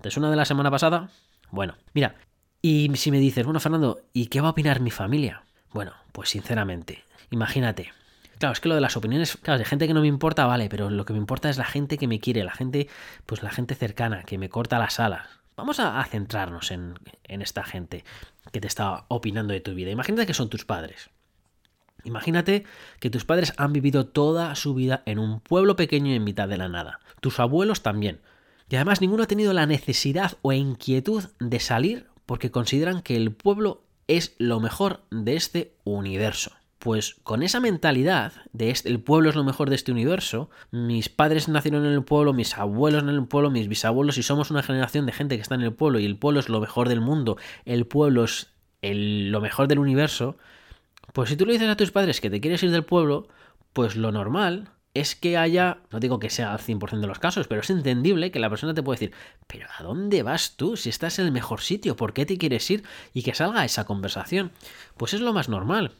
¿Te 0.00 0.10
suena 0.10 0.30
de 0.30 0.36
la 0.36 0.44
semana 0.44 0.70
pasada? 0.70 1.10
Bueno, 1.50 1.76
mira, 1.94 2.16
y 2.62 2.90
si 2.96 3.10
me 3.10 3.18
dices, 3.18 3.44
bueno, 3.44 3.60
Fernando, 3.60 4.00
¿y 4.12 4.26
qué 4.26 4.40
va 4.40 4.48
a 4.48 4.50
opinar 4.52 4.80
mi 4.80 4.90
familia? 4.90 5.44
Bueno, 5.72 5.92
pues 6.12 6.30
sinceramente, 6.30 7.04
imagínate. 7.30 7.92
Claro, 8.38 8.52
es 8.52 8.60
que 8.60 8.68
lo 8.68 8.74
de 8.74 8.80
las 8.80 8.96
opiniones, 8.96 9.38
claro, 9.38 9.58
de 9.58 9.64
gente 9.64 9.86
que 9.86 9.94
no 9.94 10.02
me 10.02 10.06
importa, 10.06 10.46
vale, 10.46 10.68
pero 10.68 10.90
lo 10.90 11.04
que 11.04 11.14
me 11.14 11.18
importa 11.18 11.48
es 11.48 11.56
la 11.56 11.64
gente 11.64 11.96
que 11.96 12.06
me 12.06 12.20
quiere, 12.20 12.44
la 12.44 12.52
gente, 12.52 12.88
pues 13.24 13.42
la 13.42 13.50
gente 13.50 13.74
cercana, 13.74 14.24
que 14.24 14.36
me 14.36 14.50
corta 14.50 14.78
las 14.78 15.00
alas. 15.00 15.26
Vamos 15.56 15.80
a, 15.80 16.04
centrarnos 16.04 16.70
en, 16.70 16.98
en 17.24 17.40
esta 17.40 17.64
gente 17.64 18.04
que 18.52 18.60
te 18.60 18.68
está 18.68 19.06
opinando 19.08 19.54
de 19.54 19.60
tu 19.60 19.74
vida. 19.74 19.90
Imagínate 19.90 20.26
que 20.26 20.34
son 20.34 20.50
tus 20.50 20.66
padres. 20.66 21.08
Imagínate 22.04 22.64
que 23.00 23.10
tus 23.10 23.24
padres 23.24 23.54
han 23.56 23.72
vivido 23.72 24.06
toda 24.06 24.54
su 24.54 24.74
vida 24.74 25.02
en 25.06 25.18
un 25.18 25.40
pueblo 25.40 25.74
pequeño 25.74 26.12
en 26.12 26.22
mitad 26.22 26.46
de 26.46 26.58
la 26.58 26.68
nada. 26.68 27.00
Tus 27.20 27.40
abuelos 27.40 27.82
también. 27.82 28.20
Y 28.68 28.76
además 28.76 29.00
ninguno 29.00 29.22
ha 29.22 29.28
tenido 29.28 29.52
la 29.54 29.66
necesidad 29.66 30.36
o 30.42 30.52
inquietud 30.52 31.24
de 31.40 31.58
salir 31.58 32.06
porque 32.26 32.50
consideran 32.50 33.00
que 33.00 33.16
el 33.16 33.32
pueblo 33.32 33.82
es 34.08 34.34
lo 34.38 34.60
mejor 34.60 35.02
de 35.10 35.36
este 35.36 35.74
universo. 35.84 36.52
Pues 36.86 37.16
con 37.24 37.42
esa 37.42 37.58
mentalidad 37.58 38.32
de 38.52 38.70
este, 38.70 38.90
el 38.90 39.00
pueblo 39.00 39.28
es 39.28 39.34
lo 39.34 39.42
mejor 39.42 39.70
de 39.70 39.74
este 39.74 39.90
universo, 39.90 40.50
mis 40.70 41.08
padres 41.08 41.48
nacieron 41.48 41.84
en 41.84 41.92
el 41.92 42.04
pueblo, 42.04 42.32
mis 42.32 42.56
abuelos 42.56 43.02
en 43.02 43.08
el 43.08 43.26
pueblo, 43.26 43.50
mis 43.50 43.66
bisabuelos, 43.66 44.18
y 44.18 44.22
somos 44.22 44.52
una 44.52 44.62
generación 44.62 45.04
de 45.04 45.10
gente 45.10 45.34
que 45.34 45.42
está 45.42 45.56
en 45.56 45.62
el 45.62 45.72
pueblo 45.72 45.98
y 45.98 46.04
el 46.04 46.16
pueblo 46.16 46.38
es 46.38 46.48
lo 46.48 46.60
mejor 46.60 46.88
del 46.88 47.00
mundo, 47.00 47.38
el 47.64 47.88
pueblo 47.88 48.22
es 48.22 48.52
lo 48.82 49.40
mejor 49.40 49.66
del 49.66 49.80
universo, 49.80 50.36
pues 51.12 51.28
si 51.28 51.36
tú 51.36 51.44
le 51.44 51.54
dices 51.54 51.68
a 51.68 51.76
tus 51.76 51.90
padres 51.90 52.20
que 52.20 52.30
te 52.30 52.40
quieres 52.40 52.62
ir 52.62 52.70
del 52.70 52.84
pueblo, 52.84 53.26
pues 53.72 53.96
lo 53.96 54.12
normal 54.12 54.70
es 54.94 55.16
que 55.16 55.36
haya, 55.36 55.78
no 55.90 55.98
digo 55.98 56.20
que 56.20 56.30
sea 56.30 56.52
al 56.52 56.60
100% 56.60 57.00
de 57.00 57.08
los 57.08 57.18
casos, 57.18 57.48
pero 57.48 57.62
es 57.62 57.70
entendible 57.70 58.30
que 58.30 58.38
la 58.38 58.48
persona 58.48 58.74
te 58.74 58.84
puede 58.84 59.00
decir, 59.00 59.14
pero 59.48 59.66
¿a 59.76 59.82
dónde 59.82 60.22
vas 60.22 60.56
tú? 60.56 60.76
Si 60.76 60.88
estás 60.88 61.18
en 61.18 61.26
el 61.26 61.32
mejor 61.32 61.62
sitio, 61.62 61.96
¿por 61.96 62.12
qué 62.12 62.26
te 62.26 62.38
quieres 62.38 62.70
ir? 62.70 62.84
Y 63.12 63.24
que 63.24 63.34
salga 63.34 63.64
esa 63.64 63.86
conversación. 63.86 64.52
Pues 64.96 65.14
es 65.14 65.20
lo 65.20 65.32
más 65.32 65.48
normal. 65.48 65.90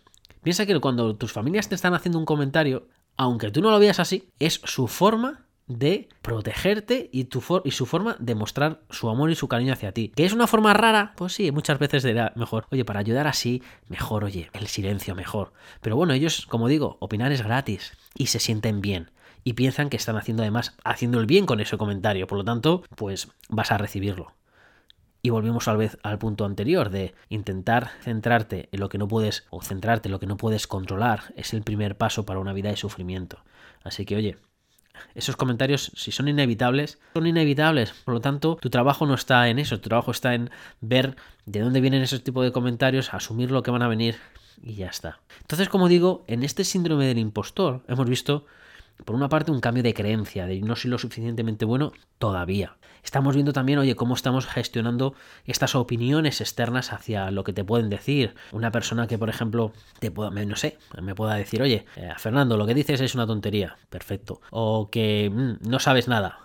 Piensa 0.42 0.66
que 0.66 0.78
cuando 0.80 1.16
tus 1.16 1.32
familias 1.32 1.68
te 1.68 1.74
están 1.74 1.94
haciendo 1.94 2.18
un 2.18 2.24
comentario, 2.24 2.88
aunque 3.16 3.50
tú 3.50 3.60
no 3.62 3.70
lo 3.70 3.78
veas 3.78 4.00
así, 4.00 4.30
es 4.38 4.60
su 4.64 4.86
forma 4.88 5.46
de 5.66 6.08
protegerte 6.22 7.10
y, 7.12 7.28
su 7.30 7.86
forma 7.86 8.16
de 8.18 8.34
mostrar 8.34 8.82
su 8.90 9.08
amor 9.08 9.30
y 9.30 9.34
su 9.34 9.48
cariño 9.48 9.72
hacia 9.72 9.92
ti. 9.92 10.12
¿Que 10.14 10.24
es 10.24 10.32
una 10.32 10.46
forma 10.46 10.74
rara? 10.74 11.12
Pues 11.16 11.32
sí, 11.32 11.50
muchas 11.50 11.78
veces 11.78 12.02
dirá 12.02 12.32
mejor, 12.36 12.66
oye, 12.70 12.84
para 12.84 13.00
ayudar 13.00 13.26
así, 13.26 13.62
mejor, 13.88 14.24
oye, 14.24 14.50
el 14.52 14.68
silencio 14.68 15.14
mejor. 15.14 15.52
Pero 15.80 15.96
bueno, 15.96 16.12
ellos, 16.12 16.46
como 16.46 16.68
digo, 16.68 16.96
opinar 17.00 17.32
es 17.32 17.42
gratis 17.42 17.92
y 18.14 18.26
se 18.26 18.38
sienten 18.38 18.80
bien. 18.80 19.10
Y 19.42 19.52
piensan 19.52 19.90
que 19.90 19.96
están 19.96 20.16
haciendo 20.16 20.42
además, 20.42 20.76
haciendo 20.84 21.20
el 21.20 21.26
bien 21.26 21.46
con 21.46 21.60
ese 21.60 21.78
comentario. 21.78 22.26
Por 22.26 22.38
lo 22.38 22.44
tanto, 22.44 22.82
pues 22.96 23.28
vas 23.48 23.70
a 23.70 23.78
recibirlo. 23.78 24.34
Y 25.26 25.30
volvemos 25.30 25.66
al, 25.66 25.76
vez, 25.76 25.98
al 26.04 26.20
punto 26.20 26.44
anterior 26.44 26.88
de 26.88 27.12
intentar 27.30 27.90
centrarte 28.00 28.68
en 28.70 28.78
lo 28.78 28.88
que 28.88 28.96
no 28.96 29.08
puedes, 29.08 29.44
o 29.50 29.60
centrarte 29.60 30.06
en 30.06 30.12
lo 30.12 30.20
que 30.20 30.28
no 30.28 30.36
puedes 30.36 30.68
controlar, 30.68 31.34
es 31.34 31.52
el 31.52 31.64
primer 31.64 31.96
paso 31.96 32.24
para 32.24 32.38
una 32.38 32.52
vida 32.52 32.70
de 32.70 32.76
sufrimiento. 32.76 33.40
Así 33.82 34.06
que, 34.06 34.14
oye, 34.14 34.36
esos 35.16 35.34
comentarios, 35.34 35.90
si 35.96 36.12
son 36.12 36.28
inevitables, 36.28 37.00
son 37.14 37.26
inevitables. 37.26 37.92
Por 38.04 38.14
lo 38.14 38.20
tanto, 38.20 38.56
tu 38.60 38.70
trabajo 38.70 39.04
no 39.04 39.14
está 39.14 39.48
en 39.48 39.58
eso, 39.58 39.80
tu 39.80 39.88
trabajo 39.88 40.12
está 40.12 40.32
en 40.32 40.48
ver 40.80 41.16
de 41.44 41.58
dónde 41.58 41.80
vienen 41.80 42.02
esos 42.02 42.22
tipos 42.22 42.44
de 42.44 42.52
comentarios, 42.52 43.12
asumir 43.12 43.50
lo 43.50 43.64
que 43.64 43.72
van 43.72 43.82
a 43.82 43.88
venir 43.88 44.18
y 44.62 44.74
ya 44.74 44.86
está. 44.86 45.18
Entonces, 45.40 45.68
como 45.68 45.88
digo, 45.88 46.22
en 46.28 46.44
este 46.44 46.62
síndrome 46.62 47.06
del 47.06 47.18
impostor 47.18 47.82
hemos 47.88 48.08
visto 48.08 48.46
por 49.04 49.14
una 49.14 49.28
parte, 49.28 49.50
un 49.50 49.60
cambio 49.60 49.82
de 49.82 49.94
creencia, 49.94 50.46
de 50.46 50.60
no 50.60 50.76
soy 50.76 50.90
lo 50.90 50.98
suficientemente 50.98 51.64
bueno 51.64 51.92
todavía. 52.18 52.76
Estamos 53.02 53.34
viendo 53.34 53.52
también, 53.52 53.78
oye, 53.78 53.94
cómo 53.94 54.14
estamos 54.14 54.46
gestionando 54.46 55.14
estas 55.44 55.76
opiniones 55.76 56.40
externas 56.40 56.92
hacia 56.92 57.30
lo 57.30 57.44
que 57.44 57.52
te 57.52 57.62
pueden 57.62 57.88
decir. 57.88 58.34
Una 58.50 58.72
persona 58.72 59.06
que, 59.06 59.16
por 59.16 59.28
ejemplo, 59.28 59.72
te 60.00 60.10
pueda, 60.10 60.30
no 60.30 60.56
sé, 60.56 60.78
me 61.00 61.14
pueda 61.14 61.34
decir, 61.34 61.62
oye, 61.62 61.86
eh, 61.94 62.12
Fernando, 62.18 62.56
lo 62.56 62.66
que 62.66 62.74
dices 62.74 63.00
es 63.00 63.14
una 63.14 63.26
tontería. 63.26 63.76
Perfecto. 63.90 64.40
O 64.50 64.90
que 64.90 65.30
mm, 65.32 65.68
no 65.68 65.78
sabes 65.78 66.08
nada. 66.08 66.40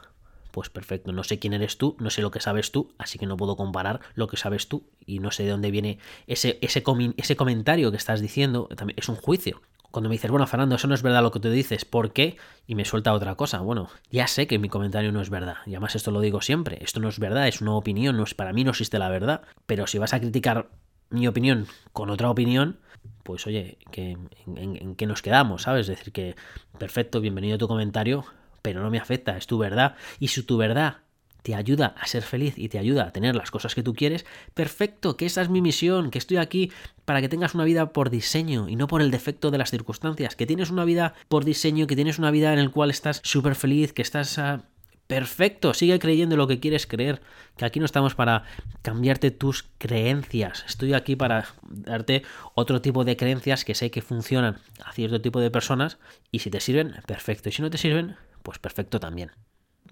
Pues 0.52 0.70
perfecto, 0.70 1.14
no 1.14 1.24
sé 1.24 1.40
quién 1.40 1.54
eres 1.54 1.78
tú, 1.78 1.96
no 2.00 2.10
sé 2.10 2.22
lo 2.22 2.30
que 2.30 2.42
sabes 2.42 2.72
tú, 2.72 2.94
así 2.98 3.18
que 3.18 3.26
no 3.26 3.38
puedo 3.38 3.56
comparar 3.56 4.02
lo 4.16 4.28
que 4.28 4.36
sabes 4.36 4.68
tú 4.68 4.84
y 5.06 5.20
no 5.20 5.32
sé 5.32 5.44
de 5.44 5.50
dónde 5.50 5.72
viene 5.72 5.98
ese, 6.28 6.60
ese, 6.62 6.84
ese 7.16 7.36
comentario 7.38 7.90
que 7.90 7.98
estás 7.98 8.20
diciendo, 8.20 8.68
también 8.76 9.00
es 9.00 9.08
un 9.08 9.16
juicio 9.16 9.62
cuando 9.92 10.10
me 10.10 10.16
dices, 10.16 10.32
bueno, 10.32 10.48
Fernando, 10.48 10.76
eso 10.76 10.88
no 10.88 10.96
es 10.96 11.02
verdad 11.02 11.22
lo 11.22 11.32
que 11.32 11.40
tú 11.40 11.50
dices, 11.50 11.86
¿por 11.86 12.14
qué? 12.14 12.38
Y 12.66 12.76
me 12.76 12.86
suelta 12.86 13.14
otra 13.14 13.36
cosa. 13.36 13.60
Bueno, 13.60 13.90
ya 14.10 14.28
sé 14.28 14.48
que 14.48 14.58
mi 14.58 14.70
comentario 14.70 15.12
no 15.12 15.22
es 15.22 15.30
verdad. 15.30 15.58
Y 15.66 15.72
además 15.72 15.96
esto 15.96 16.12
lo 16.12 16.22
digo 16.22 16.42
siempre. 16.42 16.80
Esto 16.82 17.00
no 17.00 17.10
es 17.10 17.20
verdad, 17.20 17.48
es 17.48 17.62
una 17.62 17.74
opinión, 17.74 18.18
no 18.18 18.24
es, 18.24 18.34
para 18.34 18.54
mí 18.54 18.64
no 18.64 18.72
existe 18.72 19.00
la 19.00 19.10
verdad. 19.10 19.42
Pero 19.66 19.88
si 19.88 19.98
vas 19.98 20.14
a 20.14 20.20
criticar 20.20 20.70
mi 21.10 21.28
opinión 21.28 21.68
con 21.92 22.10
otra 22.10 22.30
opinión, 22.30 22.80
pues 23.24 23.46
oye, 23.48 23.78
en, 23.94 24.30
en 24.56 24.96
qué 24.96 25.06
nos 25.06 25.22
quedamos? 25.22 25.64
¿Sabes? 25.64 25.90
Es 25.90 25.98
decir, 25.98 26.14
que 26.14 26.36
perfecto, 26.78 27.20
bienvenido 27.20 27.56
a 27.56 27.60
tu 27.60 27.68
comentario, 27.68 28.24
pero 28.62 28.82
no 28.82 28.90
me 28.90 28.98
afecta, 28.98 29.38
es 29.38 29.46
tu 29.46 29.58
verdad. 29.58 29.96
Y 30.20 30.30
si 30.30 30.44
tu 30.44 30.58
verdad 30.58 30.98
te 31.42 31.56
ayuda 31.56 31.96
a 32.00 32.08
ser 32.08 32.24
feliz 32.24 32.58
y 32.58 32.70
te 32.70 32.80
ayuda 32.80 33.06
a 33.06 33.12
tener 33.12 33.36
las 33.36 33.52
cosas 33.52 33.76
que 33.76 33.84
tú 33.84 33.94
quieres, 33.94 34.26
perfecto, 34.54 35.18
que 35.18 35.26
esa 35.26 35.42
es 35.42 35.50
mi 35.50 35.62
misión, 35.62 36.12
que 36.12 36.18
estoy 36.18 36.38
aquí 36.38 36.72
para 37.06 37.22
que 37.22 37.30
tengas 37.30 37.56
una 37.56 37.64
vida 37.64 37.94
por 37.94 38.10
diseño 38.10 38.70
y 38.70 38.76
no 38.76 38.88
por 38.88 39.02
el 39.02 39.12
defecto 39.12 39.52
de 39.52 39.58
las 39.58 39.72
circunstancias, 39.72 40.36
que 40.36 40.46
tienes 40.46 40.70
una 40.70 40.86
vida 40.86 41.14
por 41.28 41.46
diseño, 41.46 41.88
que 41.88 41.96
tienes 41.96 42.20
una 42.20 42.32
vida 42.32 42.54
en 42.54 42.64
la 42.64 42.70
cual 42.70 42.90
estás 42.90 43.22
súper 43.24 43.56
feliz, 43.56 43.94
que 43.94 44.02
estás... 44.02 44.38
Ah, 44.38 44.66
perfecto, 45.08 45.74
sigue 45.74 46.00
creyendo 46.00 46.38
lo 46.38 46.48
que 46.48 46.62
quieres 46.62 46.88
creer, 46.88 47.22
que 47.58 47.66
aquí 47.66 47.80
no 47.80 47.86
estamos 47.86 48.16
para 48.16 48.46
cambiarte 48.82 49.30
tus 49.30 49.64
creencias, 49.78 50.64
estoy 50.70 50.94
aquí 50.94 51.18
para 51.18 51.50
darte 51.64 52.24
otro 52.56 52.82
tipo 52.82 53.04
de 53.04 53.18
creencias 53.18 53.66
que 53.66 53.76
sé 53.76 53.92
que 53.92 54.02
funcionan 54.02 54.60
a 54.86 54.94
cierto 54.94 55.20
tipo 55.20 55.42
de 55.42 55.52
personas 55.52 55.98
y 56.32 56.40
si 56.40 56.50
te 56.50 56.62
sirven, 56.62 56.96
perfecto, 57.08 57.50
y 57.50 57.52
si 57.52 57.62
no 57.62 57.70
te 57.70 57.78
sirven, 57.78 58.16
pues 58.42 58.58
perfecto 58.58 59.02
también. 59.02 59.32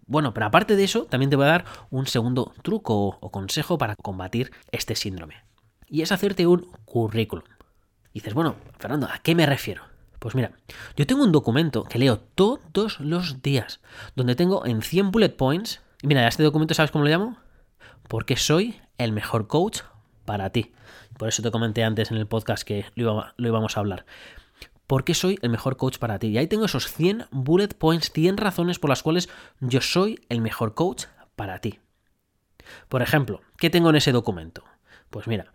Bueno, 0.09 0.33
pero 0.33 0.47
aparte 0.47 0.75
de 0.75 0.83
eso, 0.83 1.05
también 1.05 1.29
te 1.29 1.35
voy 1.35 1.45
a 1.45 1.49
dar 1.49 1.65
un 1.91 2.07
segundo 2.07 2.51
truco 2.63 3.19
o 3.21 3.29
consejo 3.29 3.77
para 3.77 3.95
combatir 3.95 4.51
este 4.71 4.95
síndrome. 4.95 5.35
Y 5.87 6.01
es 6.01 6.11
hacerte 6.11 6.47
un 6.47 6.67
currículum. 6.83 7.45
dices, 8.11 8.33
bueno, 8.33 8.55
Fernando, 8.79 9.07
¿a 9.07 9.19
qué 9.19 9.35
me 9.35 9.45
refiero? 9.45 9.83
Pues 10.17 10.33
mira, 10.33 10.51
yo 10.97 11.05
tengo 11.05 11.23
un 11.23 11.31
documento 11.31 11.83
que 11.83 11.99
leo 11.99 12.17
todos 12.17 12.99
los 12.99 13.43
días, 13.43 13.81
donde 14.15 14.35
tengo 14.35 14.65
en 14.65 14.81
100 14.81 15.11
bullet 15.11 15.29
points, 15.29 15.79
y 16.01 16.07
mira, 16.07 16.27
este 16.27 16.41
documento, 16.41 16.73
¿sabes 16.73 16.89
cómo 16.89 17.03
lo 17.03 17.11
llamo? 17.11 17.37
Porque 18.07 18.35
soy 18.35 18.81
el 18.97 19.11
mejor 19.11 19.45
coach 19.45 19.81
para 20.25 20.49
ti. 20.49 20.73
Por 21.19 21.27
eso 21.27 21.43
te 21.43 21.51
comenté 21.51 21.83
antes 21.83 22.09
en 22.09 22.17
el 22.17 22.25
podcast 22.25 22.63
que 22.63 22.85
lo, 22.95 23.25
íbamos 23.37 23.77
a 23.77 23.79
hablar. 23.79 24.07
¿Por 24.89 25.03
qué 25.03 25.13
soy 25.13 25.37
el 25.43 25.51
mejor 25.51 25.77
coach 25.77 25.99
para 25.99 26.17
ti? 26.17 26.29
Y 26.29 26.39
ahí 26.39 26.47
tengo 26.47 26.65
esos 26.65 26.91
100 26.91 27.27
bullet 27.29 27.67
points, 27.77 28.11
100 28.11 28.37
razones 28.37 28.79
por 28.79 28.89
las 28.89 29.03
cuales 29.03 29.29
yo 29.59 29.81
soy 29.81 30.19
el 30.29 30.41
mejor 30.41 30.73
coach 30.73 31.05
para 31.35 31.59
ti. 31.59 31.77
Por 32.87 33.03
ejemplo, 33.03 33.41
¿qué 33.59 33.69
tengo 33.69 33.91
en 33.91 33.97
ese 33.97 34.11
documento? 34.11 34.63
Pues 35.11 35.27
mira, 35.27 35.53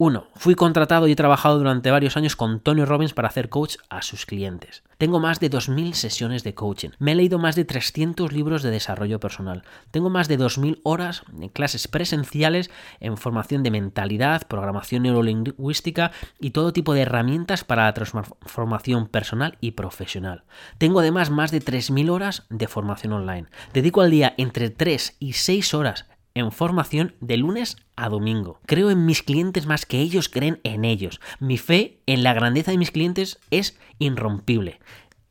1. 0.00 0.28
Fui 0.36 0.54
contratado 0.54 1.08
y 1.08 1.12
he 1.12 1.16
trabajado 1.16 1.58
durante 1.58 1.90
varios 1.90 2.16
años 2.16 2.36
con 2.36 2.60
Tony 2.60 2.84
Robbins 2.84 3.14
para 3.14 3.26
hacer 3.26 3.48
coach 3.48 3.78
a 3.90 4.00
sus 4.02 4.26
clientes. 4.26 4.84
Tengo 4.96 5.18
más 5.18 5.40
de 5.40 5.50
2.000 5.50 5.94
sesiones 5.94 6.44
de 6.44 6.54
coaching. 6.54 6.90
Me 7.00 7.12
he 7.12 7.14
leído 7.16 7.40
más 7.40 7.56
de 7.56 7.64
300 7.64 8.32
libros 8.32 8.62
de 8.62 8.70
desarrollo 8.70 9.18
personal. 9.18 9.64
Tengo 9.90 10.08
más 10.08 10.28
de 10.28 10.38
2.000 10.38 10.80
horas 10.84 11.24
de 11.32 11.50
clases 11.50 11.88
presenciales 11.88 12.70
en 13.00 13.16
formación 13.16 13.64
de 13.64 13.72
mentalidad, 13.72 14.46
programación 14.46 15.02
neurolingüística 15.02 16.12
y 16.38 16.50
todo 16.50 16.72
tipo 16.72 16.94
de 16.94 17.00
herramientas 17.00 17.64
para 17.64 17.86
la 17.86 17.94
transformación 17.94 19.08
personal 19.08 19.58
y 19.60 19.72
profesional. 19.72 20.44
Tengo 20.78 21.00
además 21.00 21.30
más 21.30 21.50
de 21.50 21.60
3.000 21.60 22.08
horas 22.10 22.44
de 22.50 22.68
formación 22.68 23.14
online. 23.14 23.48
Dedico 23.74 24.00
al 24.02 24.12
día 24.12 24.34
entre 24.36 24.70
3 24.70 25.16
y 25.18 25.32
6 25.32 25.74
horas 25.74 26.06
en 26.38 26.52
formación 26.52 27.14
de 27.20 27.36
lunes 27.36 27.76
a 27.96 28.08
domingo. 28.08 28.60
Creo 28.66 28.90
en 28.90 29.06
mis 29.06 29.22
clientes 29.22 29.66
más 29.66 29.86
que 29.86 30.00
ellos 30.00 30.28
creen 30.28 30.60
en 30.64 30.84
ellos. 30.84 31.20
Mi 31.40 31.58
fe 31.58 32.00
en 32.06 32.22
la 32.22 32.34
grandeza 32.34 32.70
de 32.70 32.78
mis 32.78 32.90
clientes 32.90 33.38
es 33.50 33.78
irrompible. 33.98 34.80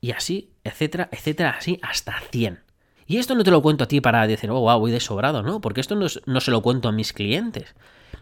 Y 0.02 0.12
así, 0.12 0.52
etcétera, 0.64 1.10
etcétera, 1.12 1.56
así 1.58 1.80
hasta 1.82 2.20
100. 2.32 2.64
Y 3.08 3.18
esto 3.18 3.36
no 3.36 3.44
te 3.44 3.52
lo 3.52 3.62
cuento 3.62 3.86
a 3.86 3.88
ti 3.88 4.02
para 4.02 4.28
decir, 4.28 4.52
oh, 4.52 4.60
wow, 4.60 4.80
voy 4.80 4.92
de 4.92 5.00
sobrado, 5.00 5.42
¿no? 5.42 5.62
Porque 5.62 5.82
esto 5.82 5.96
no, 5.96 6.08
no 6.26 6.42
se 6.42 6.52
lo 6.52 6.62
cuento 6.62 6.90
a 6.90 6.92
mis 6.92 7.14
clientes. 7.14 7.74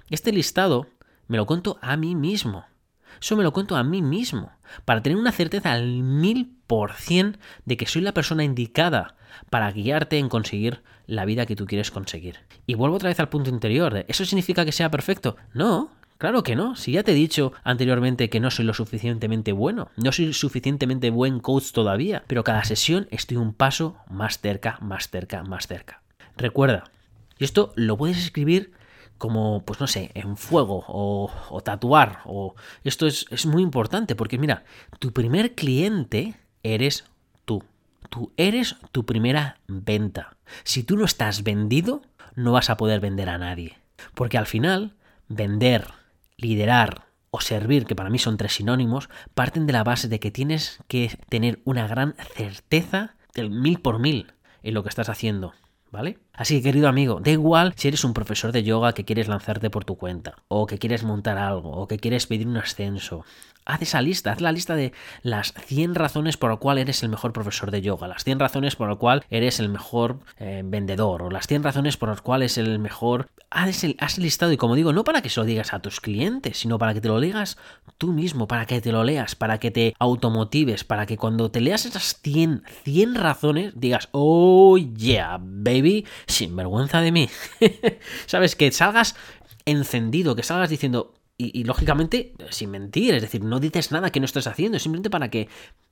Este 0.09 0.31
listado 0.31 0.87
me 1.27 1.37
lo 1.37 1.45
cuento 1.45 1.79
a 1.81 1.97
mí 1.97 2.15
mismo. 2.15 2.65
Eso 3.21 3.35
me 3.35 3.43
lo 3.43 3.53
cuento 3.53 3.75
a 3.75 3.83
mí 3.83 4.01
mismo, 4.01 4.51
para 4.85 5.01
tener 5.01 5.17
una 5.17 5.31
certeza 5.31 5.71
al 5.71 6.03
mil 6.03 6.57
por 6.67 6.93
cien 6.93 7.37
de 7.65 7.77
que 7.77 7.85
soy 7.85 8.01
la 8.01 8.13
persona 8.13 8.43
indicada 8.43 9.15
para 9.49 9.71
guiarte 9.71 10.17
en 10.17 10.29
conseguir 10.29 10.81
la 11.07 11.25
vida 11.25 11.45
que 11.45 11.55
tú 11.55 11.65
quieres 11.65 11.91
conseguir. 11.91 12.39
Y 12.65 12.73
vuelvo 12.73 12.95
otra 12.95 13.09
vez 13.09 13.19
al 13.19 13.29
punto 13.29 13.49
interior, 13.49 14.05
¿eso 14.07 14.25
significa 14.25 14.65
que 14.65 14.71
sea 14.71 14.89
perfecto? 14.91 15.35
No, 15.53 15.91
Claro 16.17 16.43
que 16.43 16.55
no, 16.55 16.77
si 16.77 16.93
ya 16.93 17.03
te 17.03 17.11
he 17.11 17.15
dicho 17.15 17.51
anteriormente 17.65 18.29
que 18.29 18.39
no 18.39 18.49
soy 18.49 18.63
lo 18.63 18.73
suficientemente 18.73 19.51
bueno, 19.51 19.89
no 19.97 20.13
soy 20.13 20.31
suficientemente 20.31 21.09
buen 21.09 21.41
coach 21.41 21.71
todavía, 21.73 22.23
pero 22.27 22.45
cada 22.45 22.63
sesión 22.63 23.07
estoy 23.11 23.35
un 23.35 23.53
paso 23.53 23.97
más 24.09 24.39
cerca, 24.39 24.77
más 24.81 25.09
cerca, 25.09 25.43
más 25.43 25.67
cerca. 25.67 26.01
Recuerda, 26.37 26.85
y 27.37 27.43
esto 27.43 27.73
lo 27.75 27.97
puedes 27.97 28.17
escribir 28.17 28.71
como, 29.17 29.63
pues 29.63 29.79
no 29.79 29.87
sé, 29.87 30.11
en 30.13 30.37
fuego 30.37 30.83
o, 30.87 31.61
tatuar. 31.63 32.19
O... 32.25 32.55
Esto 32.83 33.07
es, 33.07 33.25
es 33.29 33.45
muy 33.45 33.63
importante 33.63 34.15
porque 34.15 34.37
mira, 34.37 34.63
tu 34.99 35.13
primer 35.13 35.55
cliente 35.55 36.35
eres 36.63 37.05
tú. 37.45 37.63
Tú 38.09 38.31
eres 38.37 38.75
tu 38.91 39.05
primera 39.05 39.57
venta. 39.67 40.37
Si 40.63 40.83
tú 40.83 40.97
no 40.97 41.05
estás 41.05 41.43
vendido, 41.43 42.01
no 42.35 42.51
vas 42.51 42.69
a 42.69 42.77
poder 42.77 42.99
vender 42.99 43.29
a 43.29 43.37
nadie. 43.37 43.77
Porque 44.13 44.37
al 44.37 44.45
final, 44.45 44.95
vender, 45.27 45.87
liderar 46.37 47.07
o 47.31 47.41
servir, 47.41 47.85
que 47.85 47.95
para 47.95 48.09
mí 48.09 48.19
son 48.19 48.37
tres 48.37 48.53
sinónimos, 48.53 49.09
parten 49.33 49.65
de 49.65 49.73
la 49.73 49.83
base 49.83 50.07
de 50.07 50.19
que 50.19 50.31
tienes 50.31 50.79
que 50.87 51.17
tener 51.29 51.59
una 51.65 51.87
gran 51.87 52.15
certeza 52.35 53.15
del 53.33 53.49
mil 53.49 53.79
por 53.79 53.99
mil 53.99 54.33
en 54.63 54.73
lo 54.73 54.83
que 54.83 54.89
estás 54.89 55.09
haciendo. 55.09 55.53
¿Vale? 55.91 56.19
Así 56.37 56.57
que 56.57 56.63
querido 56.63 56.87
amigo, 56.87 57.19
da 57.21 57.31
igual 57.31 57.73
si 57.75 57.87
eres 57.87 58.03
un 58.03 58.13
profesor 58.13 58.51
de 58.51 58.63
yoga 58.63 58.93
que 58.93 59.05
quieres 59.05 59.27
lanzarte 59.27 59.69
por 59.69 59.85
tu 59.85 59.95
cuenta, 59.95 60.35
o 60.47 60.65
que 60.65 60.77
quieres 60.77 61.03
montar 61.03 61.37
algo, 61.37 61.71
o 61.71 61.87
que 61.87 61.99
quieres 61.99 62.27
pedir 62.27 62.47
un 62.47 62.57
ascenso, 62.57 63.23
Haz 63.67 63.81
esa 63.81 63.99
lista, 63.99 64.31
haz 64.31 64.41
la 64.41 64.51
lista 64.51 64.75
de 64.75 64.93
las 65.23 65.51
100 65.53 65.95
razones 65.95 66.37
por 66.37 66.51
las 66.51 66.59
cuales 66.59 66.83
eres 66.83 67.01
el 67.01 67.09
mejor 67.09 67.33
profesor 67.33 67.71
de 67.71 67.81
yoga, 67.81 68.07
las 68.07 68.23
100 68.23 68.39
razones 68.39 68.75
por 68.75 68.87
las 68.87 68.97
cuales 68.97 69.25
eres 69.31 69.59
el 69.59 69.69
mejor 69.69 70.19
eh, 70.37 70.61
vendedor, 70.63 71.23
o 71.23 71.31
las 71.31 71.47
100 71.47 71.63
razones 71.63 71.97
por 71.97 72.09
las 72.09 72.21
cuales 72.21 72.55
eres 72.59 72.69
el 72.69 72.79
mejor... 72.79 73.27
Haz 73.49 73.83
el, 73.83 73.95
haz 73.99 74.19
listado 74.19 74.51
y 74.51 74.57
como 74.57 74.75
digo, 74.75 74.93
no 74.93 75.03
para 75.03 75.21
que 75.21 75.29
se 75.29 75.39
lo 75.39 75.45
digas 75.47 75.73
a 75.73 75.79
tus 75.79 75.99
clientes, 75.99 76.59
sino 76.59 76.77
para 76.77 76.93
que 76.93 77.01
te 77.01 77.07
lo 77.07 77.19
leas 77.19 77.57
tú 77.97 78.11
mismo, 78.11 78.47
para 78.47 78.65
que 78.65 78.81
te 78.81 78.91
lo 78.91 79.03
leas, 79.03 79.33
para 79.35 79.59
que 79.59 79.71
te 79.71 79.95
automotives, 79.97 80.83
para 80.83 81.07
que 81.07 81.17
cuando 81.17 81.49
te 81.49 81.61
leas 81.61 81.85
esas 81.85 82.19
100, 82.21 82.63
100 82.83 83.15
razones 83.15 83.73
digas, 83.75 84.09
oh 84.11 84.77
yeah, 84.77 85.39
baby, 85.41 86.05
sin 86.27 86.55
vergüenza 86.55 87.01
de 87.01 87.11
mí. 87.11 87.29
¿Sabes? 88.25 88.55
Que 88.55 88.71
salgas 88.71 89.15
encendido, 89.65 90.35
que 90.35 90.43
salgas 90.43 90.69
diciendo, 90.69 91.13
y, 91.37 91.63
lógicamente 91.65 92.33
sin 92.49 92.71
mentir, 92.71 93.13
es 93.15 93.21
decir, 93.21 93.43
no 93.43 93.59
dices 93.59 93.91
nada 93.91 94.09
que 94.09 94.19
no 94.19 94.25
estés 94.25 94.47
haciendo, 94.47 94.79
simplemente 94.79 95.09
para 95.09 95.29
que 95.29 95.49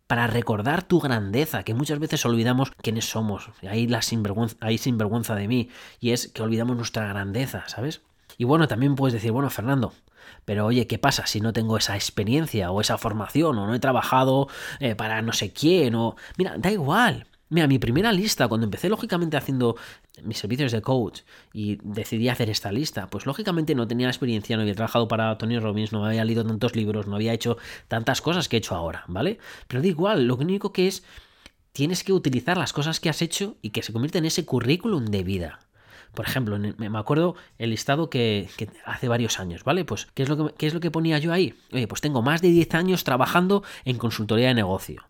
para 0.07 0.27
recordar 0.27 0.83
tu 0.83 0.99
grandeza, 0.99 1.63
que 1.63 1.73
muchas 1.73 1.99
veces 1.99 2.25
olvidamos 2.25 2.71
quiénes 2.81 3.05
somos. 3.05 3.49
Ahí 3.67 3.87
la 3.87 4.01
sinvergüenza, 4.01 4.57
ahí 4.59 4.77
sinvergüenza 4.77 5.35
de 5.35 5.47
mí, 5.47 5.69
y 5.99 6.11
es 6.11 6.27
que 6.27 6.43
olvidamos 6.43 6.75
nuestra 6.75 7.07
grandeza, 7.07 7.63
¿sabes? 7.67 8.01
Y 8.37 8.43
bueno, 8.43 8.67
también 8.67 8.95
puedes 8.95 9.13
decir, 9.13 9.31
bueno, 9.31 9.49
Fernando, 9.49 9.93
pero 10.45 10.65
oye, 10.65 10.87
¿qué 10.87 10.97
pasa 10.97 11.25
si 11.25 11.41
no 11.41 11.53
tengo 11.53 11.77
esa 11.77 11.95
experiencia 11.95 12.71
o 12.71 12.81
esa 12.81 12.97
formación 12.97 13.57
o 13.57 13.67
no 13.67 13.73
he 13.73 13.79
trabajado 13.79 14.47
eh, 14.79 14.95
para 14.95 15.21
no 15.21 15.33
sé 15.33 15.53
quién 15.53 15.95
o... 15.95 16.15
Mira, 16.37 16.55
da 16.57 16.71
igual. 16.71 17.27
Mira, 17.53 17.67
mi 17.67 17.77
primera 17.77 18.11
lista, 18.11 18.47
cuando 18.47 18.65
empecé 18.65 18.89
lógicamente 18.89 19.37
haciendo 19.37 19.75
mis 20.23 20.39
servicios 20.39 20.71
de 20.71 20.81
coach 20.81 21.21
y 21.53 21.77
decidí 21.83 22.27
hacer 22.27 22.49
esta 22.49 22.71
lista, 22.71 23.11
pues 23.11 23.27
lógicamente 23.27 23.75
no 23.75 23.87
tenía 23.87 24.07
experiencia, 24.07 24.55
no 24.55 24.63
había 24.63 24.73
trabajado 24.73 25.07
para 25.07 25.37
Tony 25.37 25.59
Robbins, 25.59 25.91
no 25.91 26.03
había 26.03 26.25
leído 26.25 26.43
tantos 26.43 26.75
libros, 26.75 27.05
no 27.05 27.13
había 27.13 27.31
hecho 27.31 27.57
tantas 27.87 28.21
cosas 28.21 28.49
que 28.49 28.55
he 28.55 28.57
hecho 28.57 28.73
ahora, 28.73 29.03
¿vale? 29.07 29.37
Pero 29.67 29.83
da 29.83 29.87
igual, 29.87 30.25
lo 30.25 30.35
único 30.35 30.73
que 30.73 30.87
es, 30.87 31.03
tienes 31.73 32.03
que 32.03 32.11
utilizar 32.11 32.57
las 32.57 32.73
cosas 32.73 32.99
que 32.99 33.09
has 33.09 33.21
hecho 33.21 33.55
y 33.61 33.69
que 33.69 33.83
se 33.83 33.93
convierten 33.93 34.23
en 34.23 34.29
ese 34.29 34.45
currículum 34.45 35.05
de 35.05 35.23
vida. 35.23 35.59
Por 36.15 36.25
ejemplo, 36.25 36.57
me 36.57 36.97
acuerdo 36.97 37.35
el 37.59 37.69
listado 37.69 38.09
que, 38.09 38.49
hace 38.83 39.07
varios 39.07 39.39
años, 39.39 39.63
¿vale? 39.63 39.85
Pues, 39.85 40.07
¿qué 40.15 40.23
es, 40.23 40.29
lo 40.29 40.37
que, 40.37 40.55
¿qué 40.55 40.65
es 40.65 40.73
lo 40.73 40.79
que 40.79 40.89
ponía 40.89 41.19
yo 41.19 41.31
ahí? 41.31 41.53
Oye, 41.71 41.87
pues 41.87 42.01
tengo 42.01 42.23
más 42.23 42.41
de 42.41 42.47
10 42.47 42.73
años 42.73 43.03
trabajando 43.03 43.61
en 43.85 43.99
consultoría 43.99 44.47
de 44.47 44.55
negocio. 44.55 45.03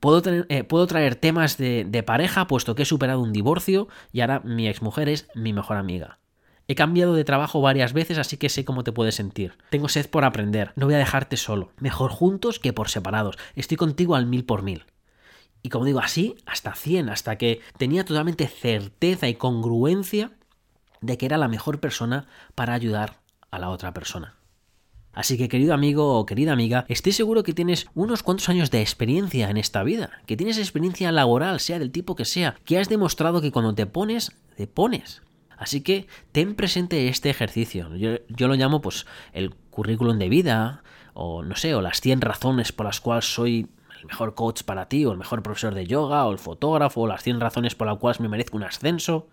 Puedo, 0.00 0.22
eh, 0.48 0.64
puedo 0.64 0.86
traer 0.86 1.16
temas 1.16 1.56
de, 1.56 1.84
de 1.84 2.02
pareja, 2.02 2.46
puesto 2.46 2.74
que 2.74 2.82
he 2.82 2.86
superado 2.86 3.20
un 3.20 3.32
divorcio 3.32 3.88
y 4.12 4.20
ahora 4.20 4.40
mi 4.40 4.68
exmujer 4.68 5.08
es 5.08 5.28
mi 5.34 5.52
mejor 5.52 5.76
amiga. 5.76 6.18
He 6.70 6.74
cambiado 6.74 7.14
de 7.14 7.24
trabajo 7.24 7.62
varias 7.62 7.94
veces, 7.94 8.18
así 8.18 8.36
que 8.36 8.50
sé 8.50 8.66
cómo 8.66 8.84
te 8.84 8.92
puedes 8.92 9.14
sentir. 9.14 9.56
Tengo 9.70 9.88
sed 9.88 10.08
por 10.10 10.26
aprender. 10.26 10.72
No 10.76 10.84
voy 10.84 10.94
a 10.96 10.98
dejarte 10.98 11.38
solo. 11.38 11.72
Mejor 11.78 12.10
juntos 12.10 12.58
que 12.58 12.74
por 12.74 12.90
separados. 12.90 13.38
Estoy 13.54 13.78
contigo 13.78 14.14
al 14.14 14.26
mil 14.26 14.44
por 14.44 14.62
mil. 14.62 14.84
Y 15.62 15.70
como 15.70 15.86
digo, 15.86 16.00
así 16.00 16.36
hasta 16.44 16.74
100, 16.74 17.08
hasta 17.08 17.36
que 17.36 17.62
tenía 17.78 18.04
totalmente 18.04 18.46
certeza 18.46 19.28
y 19.28 19.34
congruencia 19.34 20.32
de 21.00 21.16
que 21.16 21.26
era 21.26 21.38
la 21.38 21.48
mejor 21.48 21.80
persona 21.80 22.26
para 22.54 22.74
ayudar 22.74 23.20
a 23.50 23.58
la 23.58 23.70
otra 23.70 23.94
persona. 23.94 24.37
Así 25.12 25.36
que 25.36 25.48
querido 25.48 25.74
amigo 25.74 26.18
o 26.18 26.26
querida 26.26 26.52
amiga, 26.52 26.84
estoy 26.88 27.12
seguro 27.12 27.42
que 27.42 27.52
tienes 27.52 27.88
unos 27.94 28.22
cuantos 28.22 28.48
años 28.48 28.70
de 28.70 28.80
experiencia 28.80 29.50
en 29.50 29.56
esta 29.56 29.82
vida, 29.82 30.10
que 30.26 30.36
tienes 30.36 30.58
experiencia 30.58 31.10
laboral, 31.10 31.60
sea 31.60 31.78
del 31.78 31.90
tipo 31.90 32.14
que 32.14 32.24
sea, 32.24 32.56
que 32.64 32.78
has 32.78 32.88
demostrado 32.88 33.40
que 33.40 33.50
cuando 33.50 33.74
te 33.74 33.86
pones, 33.86 34.36
te 34.56 34.66
pones. 34.66 35.22
Así 35.58 35.80
que 35.80 36.06
ten 36.30 36.54
presente 36.54 37.08
este 37.08 37.30
ejercicio. 37.30 37.94
Yo, 37.96 38.48
lo 38.48 38.54
llamo 38.54 38.80
pues 38.80 39.06
el 39.32 39.54
currículum 39.70 40.18
de 40.18 40.28
vida, 40.28 40.84
o 41.14 41.42
no 41.42 41.56
sé, 41.56 41.74
o 41.74 41.82
las 41.82 42.00
100 42.00 42.20
razones 42.20 42.70
por 42.70 42.86
las 42.86 43.00
cuales 43.00 43.24
soy 43.24 43.66
el 43.98 44.06
mejor 44.06 44.36
coach 44.36 44.62
para 44.62 44.88
ti, 44.88 45.04
o 45.04 45.10
el 45.10 45.18
mejor 45.18 45.42
profesor 45.42 45.74
de 45.74 45.86
yoga, 45.86 46.24
o 46.26 46.30
el 46.30 46.38
fotógrafo, 46.38 47.00
o 47.00 47.06
las 47.08 47.24
100 47.24 47.40
razones 47.40 47.74
por 47.74 47.88
las 47.88 47.98
cuales 47.98 48.20
me 48.20 48.28
merezco 48.28 48.56
un 48.56 48.62
ascenso. 48.62 49.26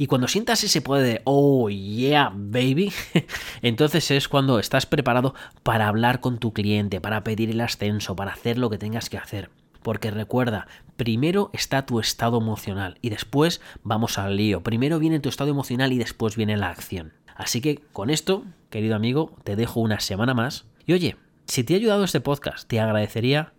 Y 0.00 0.06
cuando 0.06 0.28
sientas 0.28 0.64
ese 0.64 0.80
poder 0.80 1.04
de, 1.04 1.20
oh 1.24 1.68
yeah, 1.68 2.32
baby, 2.34 2.90
entonces 3.60 4.10
es 4.10 4.28
cuando 4.28 4.58
estás 4.58 4.86
preparado 4.86 5.34
para 5.62 5.88
hablar 5.88 6.20
con 6.20 6.38
tu 6.38 6.54
cliente, 6.54 7.02
para 7.02 7.22
pedir 7.22 7.50
el 7.50 7.60
ascenso, 7.60 8.16
para 8.16 8.32
hacer 8.32 8.56
lo 8.56 8.70
que 8.70 8.78
tengas 8.78 9.10
que 9.10 9.18
hacer. 9.18 9.50
Porque 9.82 10.10
recuerda, 10.10 10.68
primero 10.96 11.50
está 11.52 11.84
tu 11.84 12.00
estado 12.00 12.38
emocional 12.38 12.96
y 13.02 13.10
después 13.10 13.60
vamos 13.82 14.16
al 14.16 14.38
lío. 14.38 14.62
Primero 14.62 14.98
viene 14.98 15.20
tu 15.20 15.28
estado 15.28 15.50
emocional 15.50 15.92
y 15.92 15.98
después 15.98 16.34
viene 16.34 16.56
la 16.56 16.70
acción. 16.70 17.12
Así 17.36 17.60
que 17.60 17.82
con 17.92 18.08
esto, 18.08 18.44
querido 18.70 18.96
amigo, 18.96 19.36
te 19.44 19.54
dejo 19.54 19.80
una 19.80 20.00
semana 20.00 20.32
más. 20.32 20.64
Y 20.86 20.94
oye, 20.94 21.16
si 21.44 21.62
te 21.62 21.74
ha 21.74 21.76
ayudado 21.76 22.04
este 22.04 22.22
podcast, 22.22 22.66
te 22.66 22.80
agradecería 22.80 23.52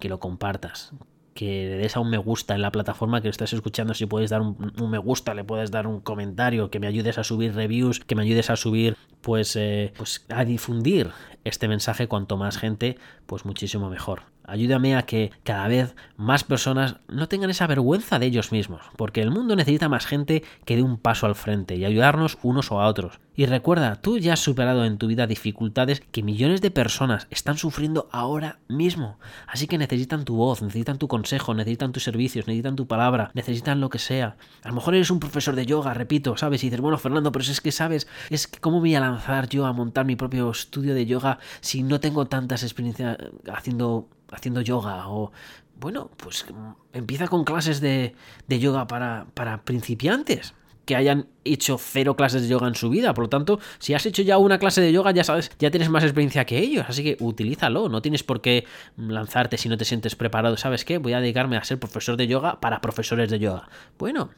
que 0.00 0.08
lo 0.08 0.20
compartas, 0.20 0.94
que 1.34 1.66
le 1.66 1.76
des 1.78 1.96
a 1.96 2.00
un 2.00 2.10
me 2.10 2.18
gusta 2.18 2.54
en 2.54 2.62
la 2.62 2.70
plataforma 2.70 3.20
que 3.20 3.28
estás 3.28 3.52
escuchando, 3.52 3.94
si 3.94 4.06
puedes 4.06 4.30
dar 4.30 4.42
un, 4.42 4.56
me 4.90 4.98
gusta, 4.98 5.34
le 5.34 5.44
puedes 5.44 5.70
dar 5.70 5.86
un 5.86 6.00
comentario, 6.00 6.70
que 6.70 6.80
me 6.80 6.86
ayudes 6.86 7.18
a 7.18 7.24
subir 7.24 7.54
reviews, 7.54 8.00
que 8.00 8.14
me 8.14 8.22
ayudes 8.22 8.50
a 8.50 8.56
subir, 8.56 8.96
pues, 9.20 9.56
eh, 9.56 9.92
pues 9.96 10.24
a 10.28 10.44
difundir 10.44 11.10
este 11.44 11.68
mensaje 11.68 12.08
cuanto 12.08 12.36
más 12.36 12.58
gente, 12.58 12.98
pues 13.26 13.44
muchísimo 13.44 13.88
mejor. 13.88 14.24
Ayúdame 14.44 14.96
a 14.96 15.02
que 15.02 15.30
cada 15.44 15.68
vez 15.68 15.94
más 16.16 16.42
personas 16.44 16.96
no 17.08 17.28
tengan 17.28 17.50
esa 17.50 17.66
vergüenza 17.66 18.18
de 18.18 18.26
ellos 18.26 18.50
mismos, 18.50 18.82
porque 18.96 19.22
el 19.22 19.30
mundo 19.30 19.54
necesita 19.54 19.88
más 19.88 20.04
gente 20.04 20.42
que 20.64 20.76
dé 20.76 20.82
un 20.82 20.98
paso 20.98 21.26
al 21.26 21.36
frente 21.36 21.76
y 21.76 21.84
ayudarnos 21.84 22.38
unos 22.42 22.72
a 22.72 22.86
otros. 22.86 23.20
Y 23.34 23.46
recuerda, 23.46 23.96
tú 23.96 24.18
ya 24.18 24.34
has 24.34 24.40
superado 24.40 24.84
en 24.84 24.98
tu 24.98 25.06
vida 25.06 25.26
dificultades 25.26 26.02
que 26.12 26.22
millones 26.22 26.60
de 26.60 26.70
personas 26.70 27.26
están 27.30 27.56
sufriendo 27.56 28.08
ahora 28.12 28.58
mismo. 28.68 29.18
Así 29.46 29.66
que 29.66 29.78
necesitan 29.78 30.26
tu 30.26 30.36
voz, 30.36 30.60
necesitan 30.60 30.98
tu 30.98 31.08
consejo, 31.08 31.54
necesitan 31.54 31.92
tus 31.92 32.04
servicios, 32.04 32.46
necesitan 32.46 32.76
tu 32.76 32.86
palabra, 32.86 33.30
necesitan 33.32 33.80
lo 33.80 33.88
que 33.88 33.98
sea. 33.98 34.36
A 34.62 34.68
lo 34.68 34.74
mejor 34.74 34.94
eres 34.94 35.10
un 35.10 35.18
profesor 35.18 35.56
de 35.56 35.64
yoga, 35.64 35.94
repito, 35.94 36.36
¿sabes? 36.36 36.62
Y 36.62 36.66
dices, 36.66 36.82
bueno, 36.82 36.98
Fernando, 36.98 37.32
pero 37.32 37.42
es 37.42 37.60
que 37.62 37.72
sabes, 37.72 38.06
es 38.28 38.46
que 38.46 38.60
cómo 38.60 38.80
voy 38.80 38.94
a 38.94 39.00
lanzar 39.00 39.48
yo 39.48 39.64
a 39.64 39.72
montar 39.72 40.04
mi 40.04 40.16
propio 40.16 40.50
estudio 40.50 40.94
de 40.94 41.06
yoga 41.06 41.38
si 41.62 41.82
no 41.82 42.00
tengo 42.00 42.26
tantas 42.26 42.62
experiencias 42.62 43.16
haciendo 43.50 44.08
haciendo 44.30 44.62
yoga 44.62 45.08
o 45.08 45.30
bueno, 45.76 46.10
pues 46.16 46.46
empieza 46.92 47.28
con 47.28 47.44
clases 47.44 47.80
de, 47.80 48.14
de 48.46 48.58
yoga 48.60 48.86
para, 48.86 49.26
para 49.34 49.62
principiantes 49.62 50.54
que 50.84 50.96
hayan 50.96 51.26
hecho 51.44 51.78
cero 51.78 52.16
clases 52.16 52.42
de 52.42 52.48
yoga 52.48 52.68
en 52.68 52.74
su 52.74 52.90
vida. 52.90 53.14
Por 53.14 53.24
lo 53.24 53.28
tanto, 53.28 53.60
si 53.78 53.94
has 53.94 54.06
hecho 54.06 54.22
ya 54.22 54.38
una 54.38 54.58
clase 54.58 54.80
de 54.80 54.92
yoga, 54.92 55.12
ya 55.12 55.24
sabes, 55.24 55.50
ya 55.58 55.70
tienes 55.70 55.88
más 55.88 56.02
experiencia 56.02 56.44
que 56.44 56.58
ellos. 56.58 56.84
Así 56.88 57.02
que 57.02 57.16
utilízalo. 57.20 57.88
No 57.88 58.02
tienes 58.02 58.22
por 58.22 58.40
qué 58.40 58.64
lanzarte 58.96 59.58
si 59.58 59.68
no 59.68 59.76
te 59.76 59.84
sientes 59.84 60.16
preparado. 60.16 60.56
¿Sabes 60.56 60.84
qué? 60.84 60.98
Voy 60.98 61.12
a 61.12 61.20
dedicarme 61.20 61.56
a 61.56 61.64
ser 61.64 61.78
profesor 61.78 62.16
de 62.16 62.26
yoga 62.26 62.60
para 62.60 62.80
profesores 62.80 63.30
de 63.30 63.38
yoga. 63.38 63.68
Bueno, 63.98 64.30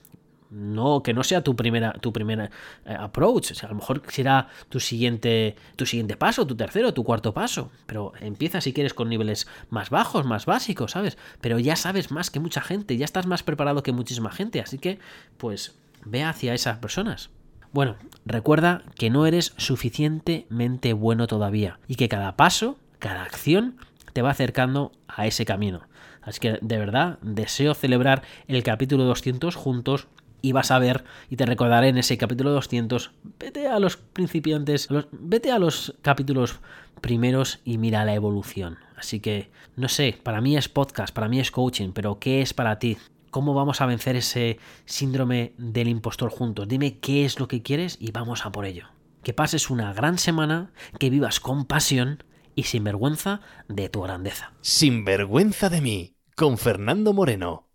no 0.54 1.02
que 1.02 1.12
no 1.12 1.24
sea 1.24 1.42
tu 1.42 1.56
primera 1.56 1.92
tu 1.94 2.12
primera 2.12 2.50
eh, 2.84 2.94
approach 2.96 3.50
o 3.50 3.54
sea, 3.54 3.68
a 3.68 3.72
lo 3.72 3.78
mejor 3.78 4.02
será 4.08 4.48
tu 4.68 4.78
siguiente 4.78 5.56
tu 5.74 5.84
siguiente 5.84 6.16
paso 6.16 6.46
tu 6.46 6.54
tercero 6.54 6.94
tu 6.94 7.02
cuarto 7.02 7.34
paso 7.34 7.72
pero 7.86 8.12
empieza 8.20 8.60
si 8.60 8.72
quieres 8.72 8.94
con 8.94 9.08
niveles 9.08 9.48
más 9.70 9.90
bajos 9.90 10.24
más 10.24 10.46
básicos 10.46 10.92
sabes 10.92 11.18
pero 11.40 11.58
ya 11.58 11.74
sabes 11.74 12.12
más 12.12 12.30
que 12.30 12.38
mucha 12.38 12.60
gente 12.60 12.96
ya 12.96 13.04
estás 13.04 13.26
más 13.26 13.42
preparado 13.42 13.82
que 13.82 13.90
muchísima 13.90 14.30
gente 14.30 14.60
así 14.60 14.78
que 14.78 15.00
pues 15.38 15.74
ve 16.04 16.22
hacia 16.22 16.54
esas 16.54 16.78
personas 16.78 17.30
bueno 17.72 17.96
recuerda 18.24 18.82
que 18.96 19.10
no 19.10 19.26
eres 19.26 19.54
suficientemente 19.56 20.92
bueno 20.92 21.26
todavía 21.26 21.78
y 21.88 21.96
que 21.96 22.08
cada 22.08 22.36
paso 22.36 22.78
cada 22.98 23.22
acción 23.22 23.76
te 24.12 24.22
va 24.22 24.30
acercando 24.30 24.92
a 25.08 25.26
ese 25.26 25.44
camino 25.44 25.82
Así 26.24 26.40
que 26.40 26.58
de 26.60 26.78
verdad 26.78 27.18
deseo 27.22 27.74
celebrar 27.74 28.22
el 28.48 28.62
capítulo 28.62 29.04
200 29.04 29.54
juntos 29.54 30.08
y 30.40 30.52
vas 30.52 30.70
a 30.70 30.78
ver 30.78 31.04
y 31.30 31.36
te 31.36 31.46
recordaré 31.46 31.88
en 31.88 31.98
ese 31.98 32.18
capítulo 32.18 32.50
200, 32.50 33.12
vete 33.38 33.68
a 33.68 33.78
los 33.78 33.96
principiantes, 33.96 34.88
vete 35.12 35.50
a 35.50 35.58
los 35.58 35.94
capítulos 36.02 36.60
primeros 37.00 37.60
y 37.64 37.78
mira 37.78 38.04
la 38.04 38.14
evolución. 38.14 38.78
Así 38.96 39.20
que, 39.20 39.50
no 39.76 39.88
sé, 39.88 40.18
para 40.22 40.40
mí 40.40 40.56
es 40.56 40.68
podcast, 40.68 41.14
para 41.14 41.28
mí 41.28 41.40
es 41.40 41.50
coaching, 41.50 41.92
pero 41.92 42.18
¿qué 42.18 42.42
es 42.42 42.54
para 42.54 42.78
ti? 42.78 42.96
¿Cómo 43.34 43.52
vamos 43.52 43.80
a 43.80 43.86
vencer 43.86 44.14
ese 44.14 44.60
síndrome 44.84 45.54
del 45.58 45.88
impostor 45.88 46.30
juntos? 46.30 46.68
Dime 46.68 47.00
qué 47.00 47.24
es 47.24 47.40
lo 47.40 47.48
que 47.48 47.62
quieres 47.62 47.96
y 47.98 48.12
vamos 48.12 48.46
a 48.46 48.52
por 48.52 48.64
ello. 48.64 48.90
Que 49.24 49.32
pases 49.32 49.70
una 49.70 49.92
gran 49.92 50.18
semana, 50.18 50.70
que 51.00 51.10
vivas 51.10 51.40
con 51.40 51.64
pasión 51.64 52.22
y 52.54 52.62
sin 52.62 52.84
vergüenza 52.84 53.40
de 53.66 53.88
tu 53.88 54.02
grandeza. 54.02 54.52
Sin 54.60 55.04
vergüenza 55.04 55.68
de 55.68 55.80
mí, 55.80 56.14
con 56.36 56.58
Fernando 56.58 57.12
Moreno. 57.12 57.66